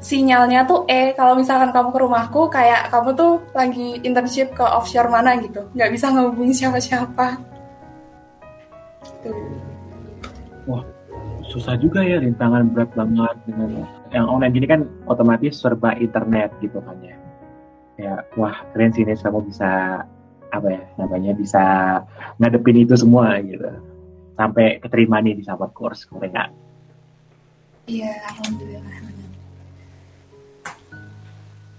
[0.00, 5.12] sinyalnya tuh eh kalau misalkan kamu ke rumahku kayak kamu tuh lagi internship ke offshore
[5.12, 7.36] mana gitu nggak bisa ngehubungin siapa-siapa
[9.04, 9.30] gitu.
[10.64, 10.80] wah
[11.52, 16.80] susah juga ya rintangan berat banget dengan yang online gini kan otomatis serba internet gitu
[16.80, 17.12] kan ya
[18.00, 20.02] ya wah keren sih Nes kamu bisa
[20.50, 21.62] apa ya namanya bisa
[22.40, 23.68] ngadepin itu semua gitu
[24.34, 26.50] sampai keterima nih di sahabat course kemarin
[27.90, 28.98] Iya, alhamdulillah.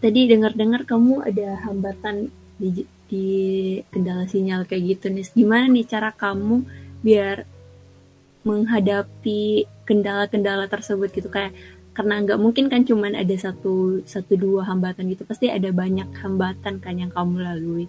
[0.01, 2.27] Tadi dengar-dengar kamu ada hambatan
[2.59, 3.27] di, di
[3.93, 5.23] kendala sinyal kayak gitu nih.
[5.31, 6.67] Gimana nih cara kamu
[6.99, 7.47] biar
[8.43, 11.53] menghadapi kendala-kendala tersebut gitu kayak
[11.91, 16.79] karena nggak mungkin kan cuman ada satu satu dua hambatan gitu pasti ada banyak hambatan
[16.79, 17.85] kan yang kamu lalui.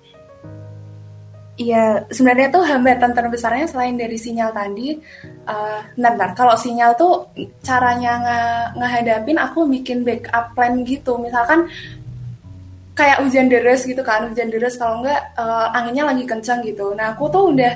[1.53, 4.97] Iya, sebenarnya tuh hambatan terbesarnya selain dari sinyal tadi,
[5.45, 7.29] uh, bentar, bentar, kalau sinyal tuh
[7.61, 8.41] caranya nge
[8.81, 11.69] ngehadapin aku bikin backup plan gitu, misalkan
[12.97, 14.81] kayak hujan deras gitu kan, hujan deras.
[14.81, 16.97] Kalau enggak uh, anginnya lagi kencang gitu.
[16.97, 17.73] Nah aku tuh udah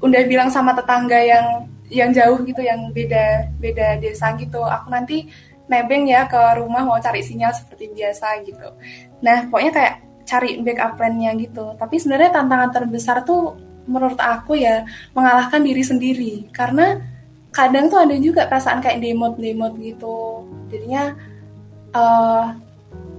[0.00, 5.28] udah bilang sama tetangga yang yang jauh gitu, yang beda beda desa gitu, aku nanti
[5.70, 8.68] nebeng ya ke rumah mau cari sinyal seperti biasa gitu.
[9.22, 9.94] Nah pokoknya kayak
[10.26, 11.78] cari backup plan-nya gitu.
[11.78, 13.54] Tapi sebenarnya tantangan terbesar tuh
[13.86, 14.82] menurut aku ya
[15.14, 16.98] mengalahkan diri sendiri karena
[17.50, 20.46] kadang tuh ada juga perasaan kayak demot-demot gitu.
[20.70, 21.14] Jadinya
[21.94, 22.54] uh,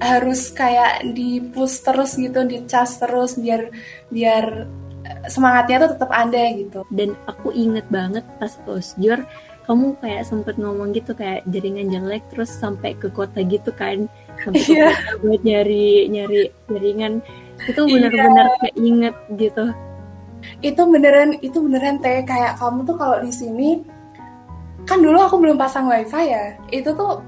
[0.01, 3.71] harus kayak di push terus gitu, di cas terus biar
[4.09, 4.67] biar
[5.27, 6.87] semangatnya tuh tetap ada gitu.
[6.87, 9.27] Dan aku inget banget pas posjur
[9.71, 14.11] kamu kayak sempet ngomong gitu kayak jaringan jelek terus sampai ke kota gitu kan.
[14.43, 14.91] Sampai yeah.
[15.23, 17.23] buat nyari nyari jaringan.
[17.63, 17.91] Itu iya.
[17.95, 18.59] benar-benar yeah.
[18.59, 19.65] kayak inget gitu.
[20.59, 22.19] Itu beneran itu beneran teh.
[22.27, 23.79] Kayak kamu tuh kalau di sini
[24.83, 26.59] kan dulu aku belum pasang wifi ya.
[26.67, 27.23] Itu tuh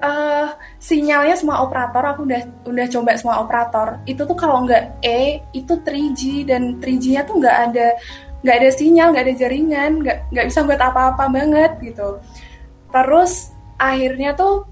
[0.00, 0.48] uh,
[0.80, 2.16] sinyalnya semua operator.
[2.16, 2.40] Aku udah
[2.72, 4.00] udah coba semua operator.
[4.08, 8.00] Itu tuh kalau nggak E itu 3G dan 3G-nya tuh nggak ada
[8.42, 12.18] nggak ada sinyal nggak ada jaringan nggak nggak bisa buat apa-apa banget gitu.
[12.90, 14.66] Terus akhirnya tuh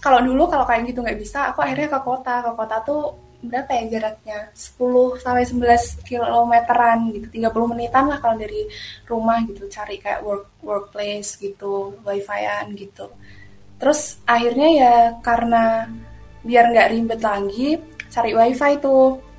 [0.00, 2.34] kalau dulu kalau kayak gitu nggak bisa aku akhirnya ke kota.
[2.44, 3.02] Ke kota tuh
[3.40, 4.38] berapa ya jaraknya?
[4.52, 8.68] 10 sampai 11 kilometeran gitu 30 menitan lah kalau dari
[9.08, 13.08] rumah gitu cari kayak work workplace gitu wifi-an gitu.
[13.80, 14.94] Terus akhirnya ya
[15.24, 15.88] karena
[16.44, 17.68] biar nggak ribet lagi
[18.12, 19.29] cari wifi tuh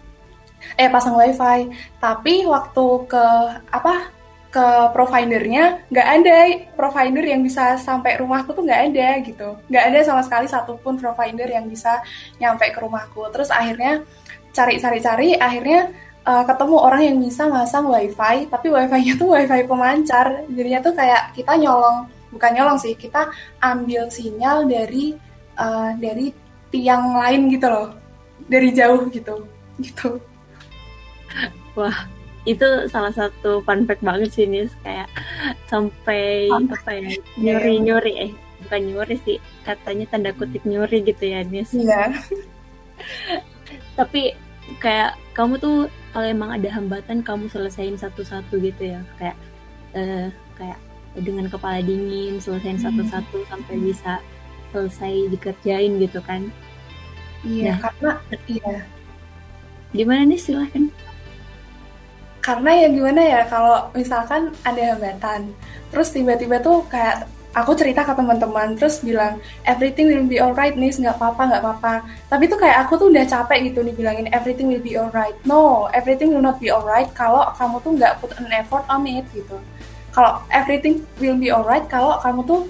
[0.77, 1.69] eh pasang wifi.
[1.97, 3.25] Tapi waktu ke
[3.71, 4.11] apa
[4.51, 6.39] ke providernya nggak ada.
[6.75, 9.49] Provider yang bisa sampai rumahku tuh nggak ada gitu.
[9.71, 12.03] Nggak ada sama sekali satupun provider yang bisa
[12.37, 13.31] nyampe ke rumahku.
[13.31, 14.03] Terus akhirnya
[14.51, 15.95] cari-cari-cari akhirnya
[16.27, 20.43] uh, ketemu orang yang bisa masang wifi tapi wifi-nya tuh wifi pemancar.
[20.51, 23.31] Jadinya tuh kayak kita nyolong bukan nyolong sih kita
[23.63, 25.15] ambil sinyal dari
[25.55, 26.35] uh, dari
[26.71, 27.89] tiang lain gitu loh.
[28.51, 29.47] Dari jauh gitu
[29.79, 30.19] gitu
[31.77, 31.97] wah
[32.41, 35.09] itu salah satu fun fact banget sih nih kayak
[35.69, 38.13] sampai apa ya nyuri nyuri.
[38.29, 38.31] Eh
[38.65, 39.37] bukan nyuri sih.
[39.61, 41.69] Katanya tanda kutip nyuri gitu ya Nis.
[41.77, 42.09] Iya.
[43.97, 44.33] Tapi
[44.81, 45.77] kayak kamu tuh
[46.11, 49.01] kalau emang ada hambatan kamu selesain satu-satu gitu ya.
[49.21, 49.37] Kayak
[49.93, 50.79] uh, kayak
[51.13, 52.85] dengan kepala dingin selesain hmm.
[52.89, 54.17] satu-satu sampai bisa
[54.73, 56.49] selesai dikerjain gitu kan.
[57.45, 58.11] Iya nah, karena
[58.49, 58.75] iya.
[59.93, 60.89] Gimana nih silahkan
[62.41, 65.53] karena ya gimana ya kalau misalkan ada hambatan
[65.93, 69.37] terus tiba-tiba tuh kayak aku cerita ke teman-teman terus bilang
[69.67, 71.93] everything will be alright nih nggak apa-apa nggak apa-apa.
[72.31, 75.35] Tapi tuh kayak aku tuh udah capek gitu nih bilangin everything will be alright.
[75.43, 79.27] No everything will not be alright kalau kamu tuh nggak put an effort on it
[79.35, 79.59] gitu.
[80.15, 82.61] Kalau everything will be alright kalau kamu tuh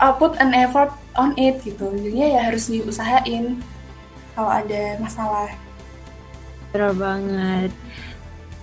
[0.00, 1.92] uh, put an effort on it gitu.
[1.92, 3.60] Jadinya ya harus diusahain
[4.32, 5.52] kalau ada masalah.
[6.72, 7.72] Benar banget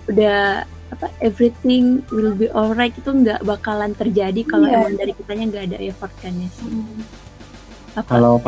[0.06, 4.86] udah apa everything will be alright itu nggak bakalan terjadi kalau yeah.
[4.86, 6.70] emang dari kitanya nggak ada effort kan ya sih.
[6.70, 7.02] Hmm.
[8.06, 8.38] Kalau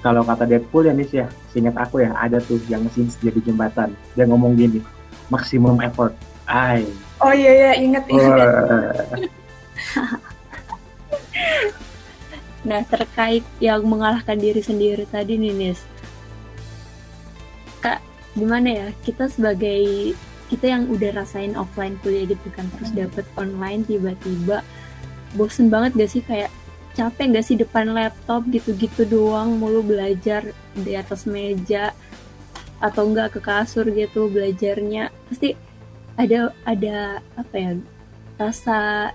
[0.00, 3.92] kalau kata Deadpool ya Nis ya, singkat aku ya ada tuh yang mesin jadi jembatan.
[4.16, 4.80] Dia ngomong gini,
[5.28, 6.16] maximum effort.
[6.48, 6.88] Ay.
[7.20, 8.32] Oh iya iya inget inget.
[12.68, 15.80] nah terkait yang mengalahkan diri sendiri tadi nih Nis,
[17.80, 18.04] kak
[18.36, 20.12] gimana ya kita sebagai
[20.50, 24.66] kita yang udah rasain offline kuliah gitu kan terus dapet online tiba-tiba
[25.38, 26.22] bosen banget gak sih?
[26.26, 26.50] Kayak
[26.98, 31.94] capek gak sih depan laptop gitu-gitu doang mulu belajar di atas meja
[32.82, 35.14] atau enggak ke kasur gitu belajarnya.
[35.30, 35.54] Pasti
[36.18, 37.70] ada ada apa ya
[38.36, 39.12] rasa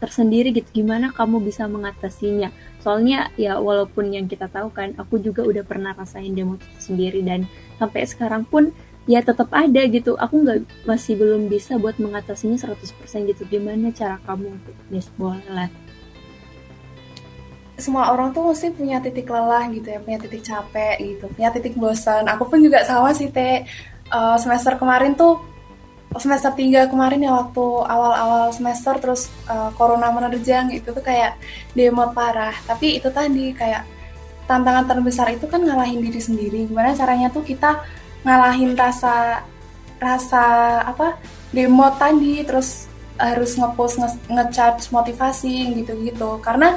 [0.00, 2.48] tersendiri gitu gimana kamu bisa mengatasinya.
[2.80, 7.44] Soalnya ya walaupun yang kita tahu kan aku juga udah pernah rasain demo sendiri dan
[7.76, 8.72] sampai sekarang pun
[9.10, 10.14] ya tetap ada gitu.
[10.14, 13.42] Aku nggak masih belum bisa buat mengatasinya 100% gitu.
[13.50, 15.90] Gimana cara kamu untuk yes boleh
[17.80, 21.74] semua orang tuh mesti punya titik lelah gitu ya punya titik capek gitu punya titik
[21.74, 22.28] bosan.
[22.28, 23.64] Aku pun juga sama sih teh
[24.12, 25.40] uh, semester kemarin tuh
[26.18, 31.40] semester 3 kemarin ya waktu awal-awal semester terus uh, corona menerjang itu tuh kayak
[31.72, 32.54] demo parah.
[32.68, 33.86] Tapi itu tadi kayak
[34.50, 36.66] tantangan terbesar itu kan ngalahin diri sendiri.
[36.66, 37.80] Gimana caranya tuh kita
[38.26, 39.44] ngalahin rasa
[40.00, 40.44] rasa
[40.84, 41.20] apa
[41.52, 42.88] demo tadi terus
[43.20, 46.40] harus ngepost nge ngecharge motivasi gitu-gitu.
[46.40, 46.76] Karena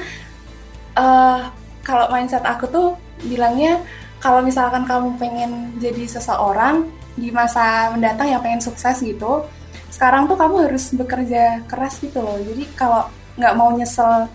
[1.00, 1.52] uh,
[1.84, 2.88] kalau mindset aku tuh
[3.24, 3.80] bilangnya
[4.20, 9.46] kalau misalkan kamu pengen jadi seseorang di masa mendatang yang pengen sukses gitu
[9.94, 12.42] sekarang tuh kamu harus bekerja keras gitu loh.
[12.42, 13.06] Jadi kalau
[13.38, 14.26] nggak mau nyesel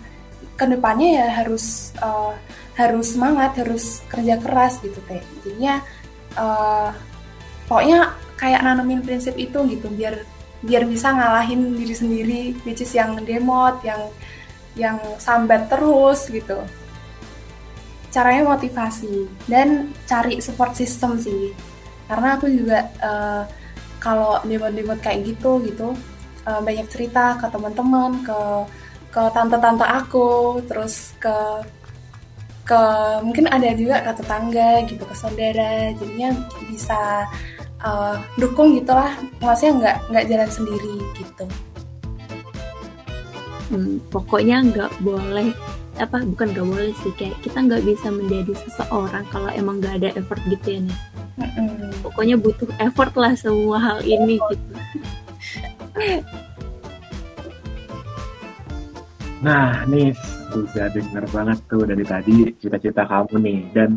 [0.55, 2.31] ke depannya ya harus uh,
[2.79, 5.19] harus semangat harus kerja keras gitu teh.
[5.43, 5.83] Jadinya
[6.39, 6.89] uh,
[7.67, 10.23] pokoknya kayak nanemin prinsip itu gitu biar
[10.63, 14.07] biar bisa ngalahin diri sendiri which yang demot yang
[14.79, 16.63] yang sambat terus gitu.
[18.09, 21.51] Caranya motivasi dan cari support system sih.
[22.09, 23.43] Karena aku juga uh,
[24.01, 25.93] kalau demot-demot kayak gitu gitu
[26.47, 28.39] uh, banyak cerita ke teman-teman ke
[29.09, 31.33] ke tante-tante aku terus ke
[32.69, 32.81] ke
[33.25, 35.89] mungkin ada juga ke tetangga gitu ke saudara.
[35.97, 36.37] Jadinya
[36.69, 37.25] bisa
[37.81, 41.45] uh, dukung gitulah maksudnya nggak nggak jalan sendiri gitu.
[43.69, 45.49] Hmm, pokoknya nggak boleh
[45.99, 50.09] apa bukan nggak boleh sih kayak kita nggak bisa menjadi seseorang kalau emang nggak ada
[50.15, 50.99] effort gitu ya nih
[51.43, 51.91] mm-hmm.
[51.99, 54.73] pokoknya butuh effort lah semua hal ini gitu.
[59.43, 60.15] Nah nih
[60.53, 63.59] udah denger banget tuh dari tadi cita-cita kamu nih.
[63.73, 63.89] Dan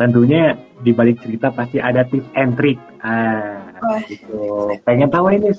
[0.00, 2.78] tentunya di balik cerita pasti ada tips and trick.
[3.02, 3.98] Ah oh.
[4.06, 4.42] gitu.
[4.82, 5.52] Pengen tahu ini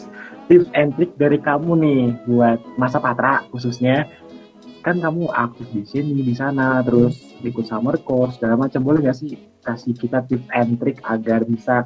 [0.49, 4.07] tips and trick dari kamu nih buat masa patra khususnya.
[4.79, 8.81] Kan kamu aktif di sini di sana terus ikut summer course segala macam.
[8.81, 11.83] Boleh nggak sih kasih kita tips and trick agar bisa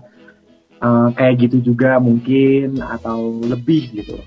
[0.79, 4.21] uh, kayak gitu juga mungkin atau lebih gitu?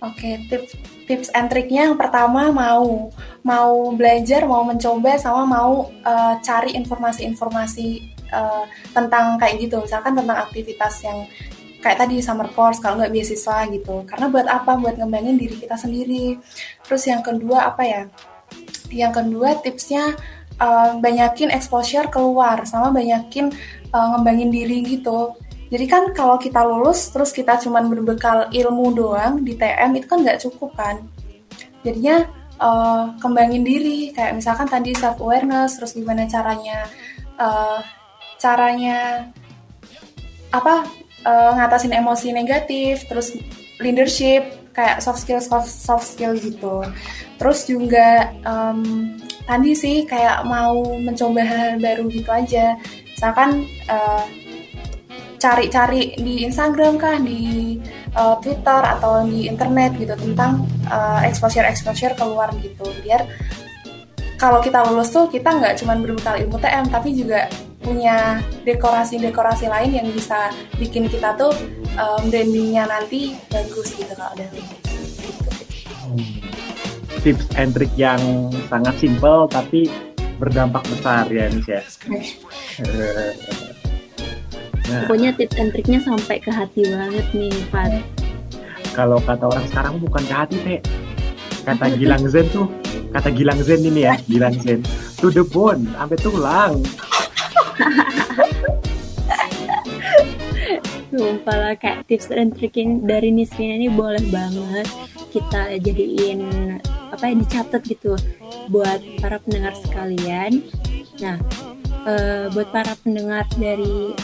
[0.00, 3.08] Oke tips tips and triknya yang pertama mau
[3.40, 7.88] mau belajar mau mencoba sama mau uh, cari informasi-informasi
[8.28, 9.80] uh, tentang kayak gitu.
[9.80, 11.24] Misalkan tentang aktivitas yang
[11.80, 14.04] kayak tadi summer course kalau nggak beasiswa gitu.
[14.04, 14.76] Karena buat apa?
[14.76, 16.36] Buat ngembangin diri kita sendiri.
[16.84, 18.02] Terus yang kedua apa ya?
[18.92, 20.12] Yang kedua tipsnya
[20.60, 23.48] uh, banyakin exposure keluar sama banyakin
[23.96, 25.32] uh, ngembangin diri gitu
[25.68, 30.24] jadi kan kalau kita lulus terus kita cuman berbekal ilmu doang di TM itu kan
[30.24, 31.04] nggak cukup kan.
[31.84, 32.24] Jadinya
[32.56, 36.88] uh, kembangin diri kayak misalkan tadi self awareness terus gimana caranya
[37.36, 37.84] uh,
[38.40, 39.28] caranya
[40.48, 40.88] apa
[41.28, 43.36] uh, ngatasin emosi negatif, terus
[43.76, 46.80] leadership kayak soft skill soft soft skill gitu.
[47.36, 49.12] Terus juga um,
[49.44, 52.80] tadi sih kayak mau mencoba hal-hal baru gitu aja.
[53.12, 54.24] Misalkan uh,
[55.38, 57.78] cari-cari di Instagram kah, di
[58.18, 63.24] uh, Twitter atau di internet gitu tentang uh, exposure exposure keluar gitu biar
[64.38, 67.50] kalau kita lulus tuh kita nggak cuma berbekal ilmu TM tapi juga
[67.82, 71.54] punya dekorasi-dekorasi lain yang bisa bikin kita tuh
[71.98, 74.86] um, brandingnya nanti bagus gitu kalau udah lulus.
[77.22, 78.20] Tips and trick yang
[78.70, 79.90] sangat simpel tapi
[80.38, 81.82] berdampak besar ya Nis ya.
[84.88, 85.04] Nah.
[85.04, 88.00] Pokoknya tips and triknya sampai ke hati banget nih, Pak.
[88.96, 90.80] Kalau kata orang sekarang bukan ke hati, Teh.
[91.68, 92.72] Kata Gilang Zen tuh,
[93.12, 94.80] kata Gilang Zen ini ya, Gilang Zen.
[95.20, 96.80] To the bone, sampai tulang.
[101.12, 104.88] Sumpah lah, kayak tips and tricking dari Nisrina ini boleh banget
[105.28, 106.40] kita jadiin
[107.12, 108.16] apa ya dicatat gitu
[108.72, 110.64] buat para pendengar sekalian.
[111.20, 111.36] Nah,
[112.08, 114.14] uh, buat para pendengar dari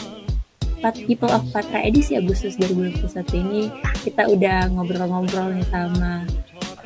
[1.05, 3.61] People of Patra edisi Agustus 2021 ini
[4.05, 6.27] kita udah ngobrol-ngobrol nih sama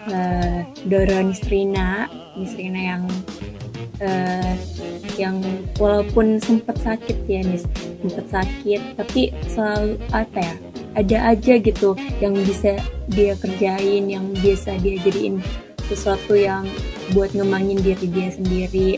[0.07, 3.03] uh, Doro Nisrina, Nisrina yang
[3.99, 4.53] uh,
[5.19, 5.43] yang
[5.75, 7.59] walaupun sempat sakit ya nih,
[7.99, 10.55] sempat sakit, tapi selalu apa ya?
[10.97, 12.79] Ada aja gitu yang bisa
[13.11, 15.43] dia kerjain, yang biasa dia jadiin
[15.91, 16.65] sesuatu yang
[17.11, 18.89] buat ngembangin diri dia sendiri.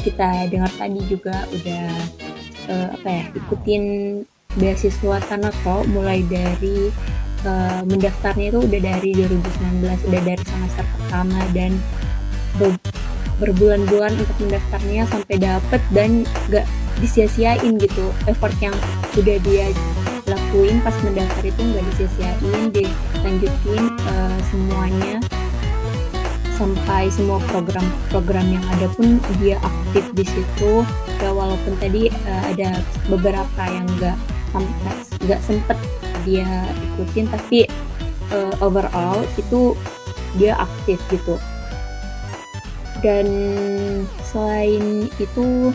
[0.00, 1.88] Kita dengar tadi juga udah
[2.68, 3.82] uh, apa ya ikutin
[4.58, 6.90] beasiswa Tanako mulai dari
[7.46, 11.72] uh, mendaftarnya itu udah dari 2019 udah dari semester pertama dan
[12.58, 12.74] ber,
[13.40, 16.68] berbulan-bulan untuk mendaftarnya sampai dapet dan gak
[17.00, 18.12] disia-siain gitu.
[18.28, 18.76] Effort yang
[19.16, 19.72] udah dia
[20.28, 25.16] lakuin pas mendaftar itu nggak disia-siain dilanjutin uh, semuanya
[26.60, 30.84] sampai semua program-program yang ada pun dia aktif di situ.
[31.24, 34.16] Ya walaupun tadi uh, ada beberapa yang nggak
[35.24, 35.78] nggak sempet
[36.28, 37.64] dia ikutin tapi
[38.28, 39.72] uh, overall itu
[40.36, 41.40] dia aktif gitu.
[43.00, 43.26] Dan
[44.28, 45.72] selain itu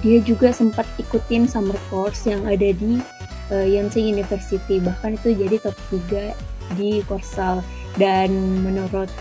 [0.00, 3.04] dia juga sempat ikutin summer course yang ada di
[3.52, 4.80] uh, Yonsei University.
[4.80, 7.60] Bahkan itu jadi top 3 di Korsal
[8.00, 8.32] dan
[8.64, 9.12] menurut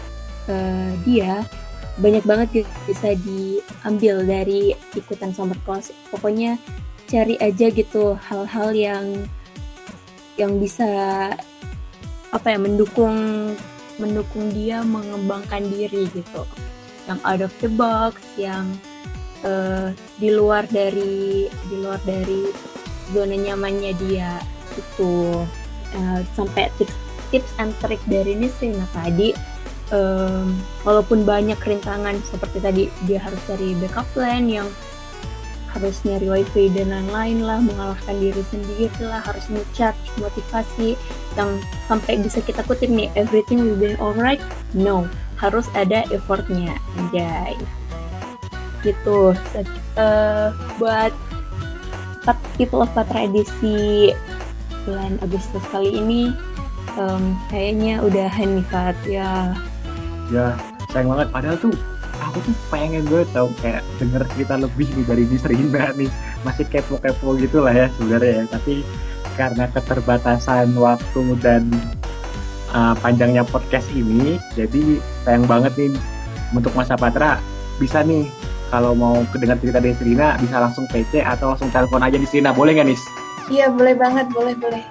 [0.49, 1.43] uh, dia
[2.01, 6.57] banyak banget bisa diambil dari ikutan summer course pokoknya
[7.05, 9.05] cari aja gitu hal-hal yang
[10.41, 10.89] yang bisa
[12.33, 13.53] apa ya mendukung
[14.01, 16.41] mendukung dia mengembangkan diri gitu.
[17.05, 18.65] Yang out of the box yang
[19.45, 22.49] uh, di luar dari di luar dari
[23.13, 24.41] zona nyamannya dia
[24.73, 25.45] itu.
[25.93, 26.97] Uh, sampai tips
[27.29, 29.29] tips and trick dari ini sih tadi
[29.91, 30.55] um,
[30.87, 34.69] walaupun banyak rintangan seperti tadi dia harus cari backup plan yang
[35.73, 40.93] harus nyari wifi dan lain-lain lah mengalahkan diri sendiri lah harus ngecharge motivasi
[41.33, 41.57] yang
[41.89, 44.39] sampai bisa kita kutip nih everything will be alright?
[44.77, 45.09] No
[45.41, 47.57] harus ada effortnya anjay.
[48.85, 49.33] Gitu.
[49.97, 51.11] Uh, buat
[52.55, 54.13] People of Patra edisi
[54.85, 56.31] bulan Agustus kali ini
[56.95, 59.57] um, kayaknya udah nih ya
[60.29, 60.55] ya
[60.93, 61.27] sayang banget.
[61.33, 61.73] Padahal tuh
[62.21, 66.11] aku tuh pengen gue tau kayak denger cerita lebih nih dari Miss Rina nih.
[66.45, 68.43] Masih kepo-kepo gitu lah ya sebenarnya ya.
[68.51, 68.83] Tapi
[69.33, 71.65] karena keterbatasan waktu dan
[72.73, 75.93] uh, panjangnya podcast ini jadi sayang banget nih
[76.53, 77.41] untuk masa Patra
[77.81, 78.29] bisa nih
[78.69, 82.49] kalau mau kedengar cerita dari Serina bisa langsung PC atau langsung telepon aja di Serina
[82.53, 83.03] boleh nggak Nis?
[83.49, 84.83] Iya boleh banget boleh boleh.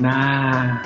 [0.00, 0.80] Nah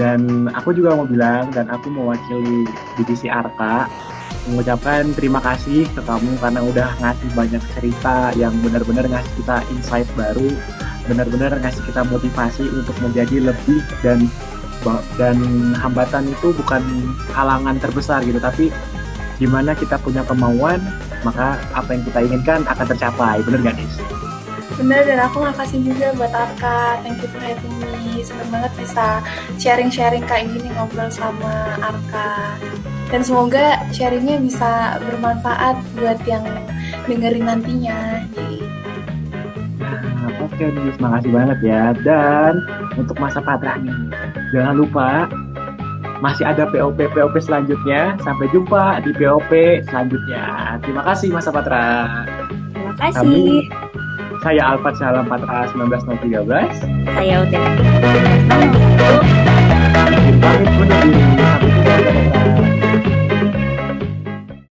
[0.00, 2.64] dan aku juga mau bilang dan aku mewakili
[2.96, 3.84] divisi Arta
[4.48, 10.08] mengucapkan terima kasih ke kamu karena udah ngasih banyak cerita yang benar-benar ngasih kita insight
[10.16, 10.48] baru,
[11.04, 14.24] benar-benar ngasih kita motivasi untuk menjadi lebih dan
[15.20, 15.36] dan
[15.76, 16.80] hambatan itu bukan
[17.36, 18.72] halangan terbesar gitu, tapi
[19.36, 20.80] gimana kita punya kemauan,
[21.20, 23.88] maka apa yang kita inginkan akan tercapai, bener gak nih?
[24.80, 27.04] Bener, dan aku makasih juga buat Arka.
[27.04, 28.24] Thank you for having me.
[28.24, 29.20] Seneng banget bisa
[29.60, 32.56] sharing-sharing kayak gini ngobrol sama Arka.
[33.12, 36.48] Dan semoga sharingnya bisa bermanfaat buat yang
[37.04, 38.24] dengerin nantinya.
[39.84, 41.84] Nah, oke okay, nih, makasih banget ya.
[42.00, 42.64] Dan
[42.96, 44.00] untuk masa Patra nih,
[44.56, 45.28] jangan lupa
[46.24, 48.16] masih ada POP POP selanjutnya.
[48.24, 49.52] Sampai jumpa di POP
[49.92, 50.80] selanjutnya.
[50.80, 52.08] Terima kasih Masa Patra.
[52.96, 53.16] kasih.
[53.16, 53.68] Kami,
[54.40, 56.48] saya Alfat Salam Patra 19013.
[57.12, 57.60] Saya Utet.
[59.92, 62.39] Sampai jumpa.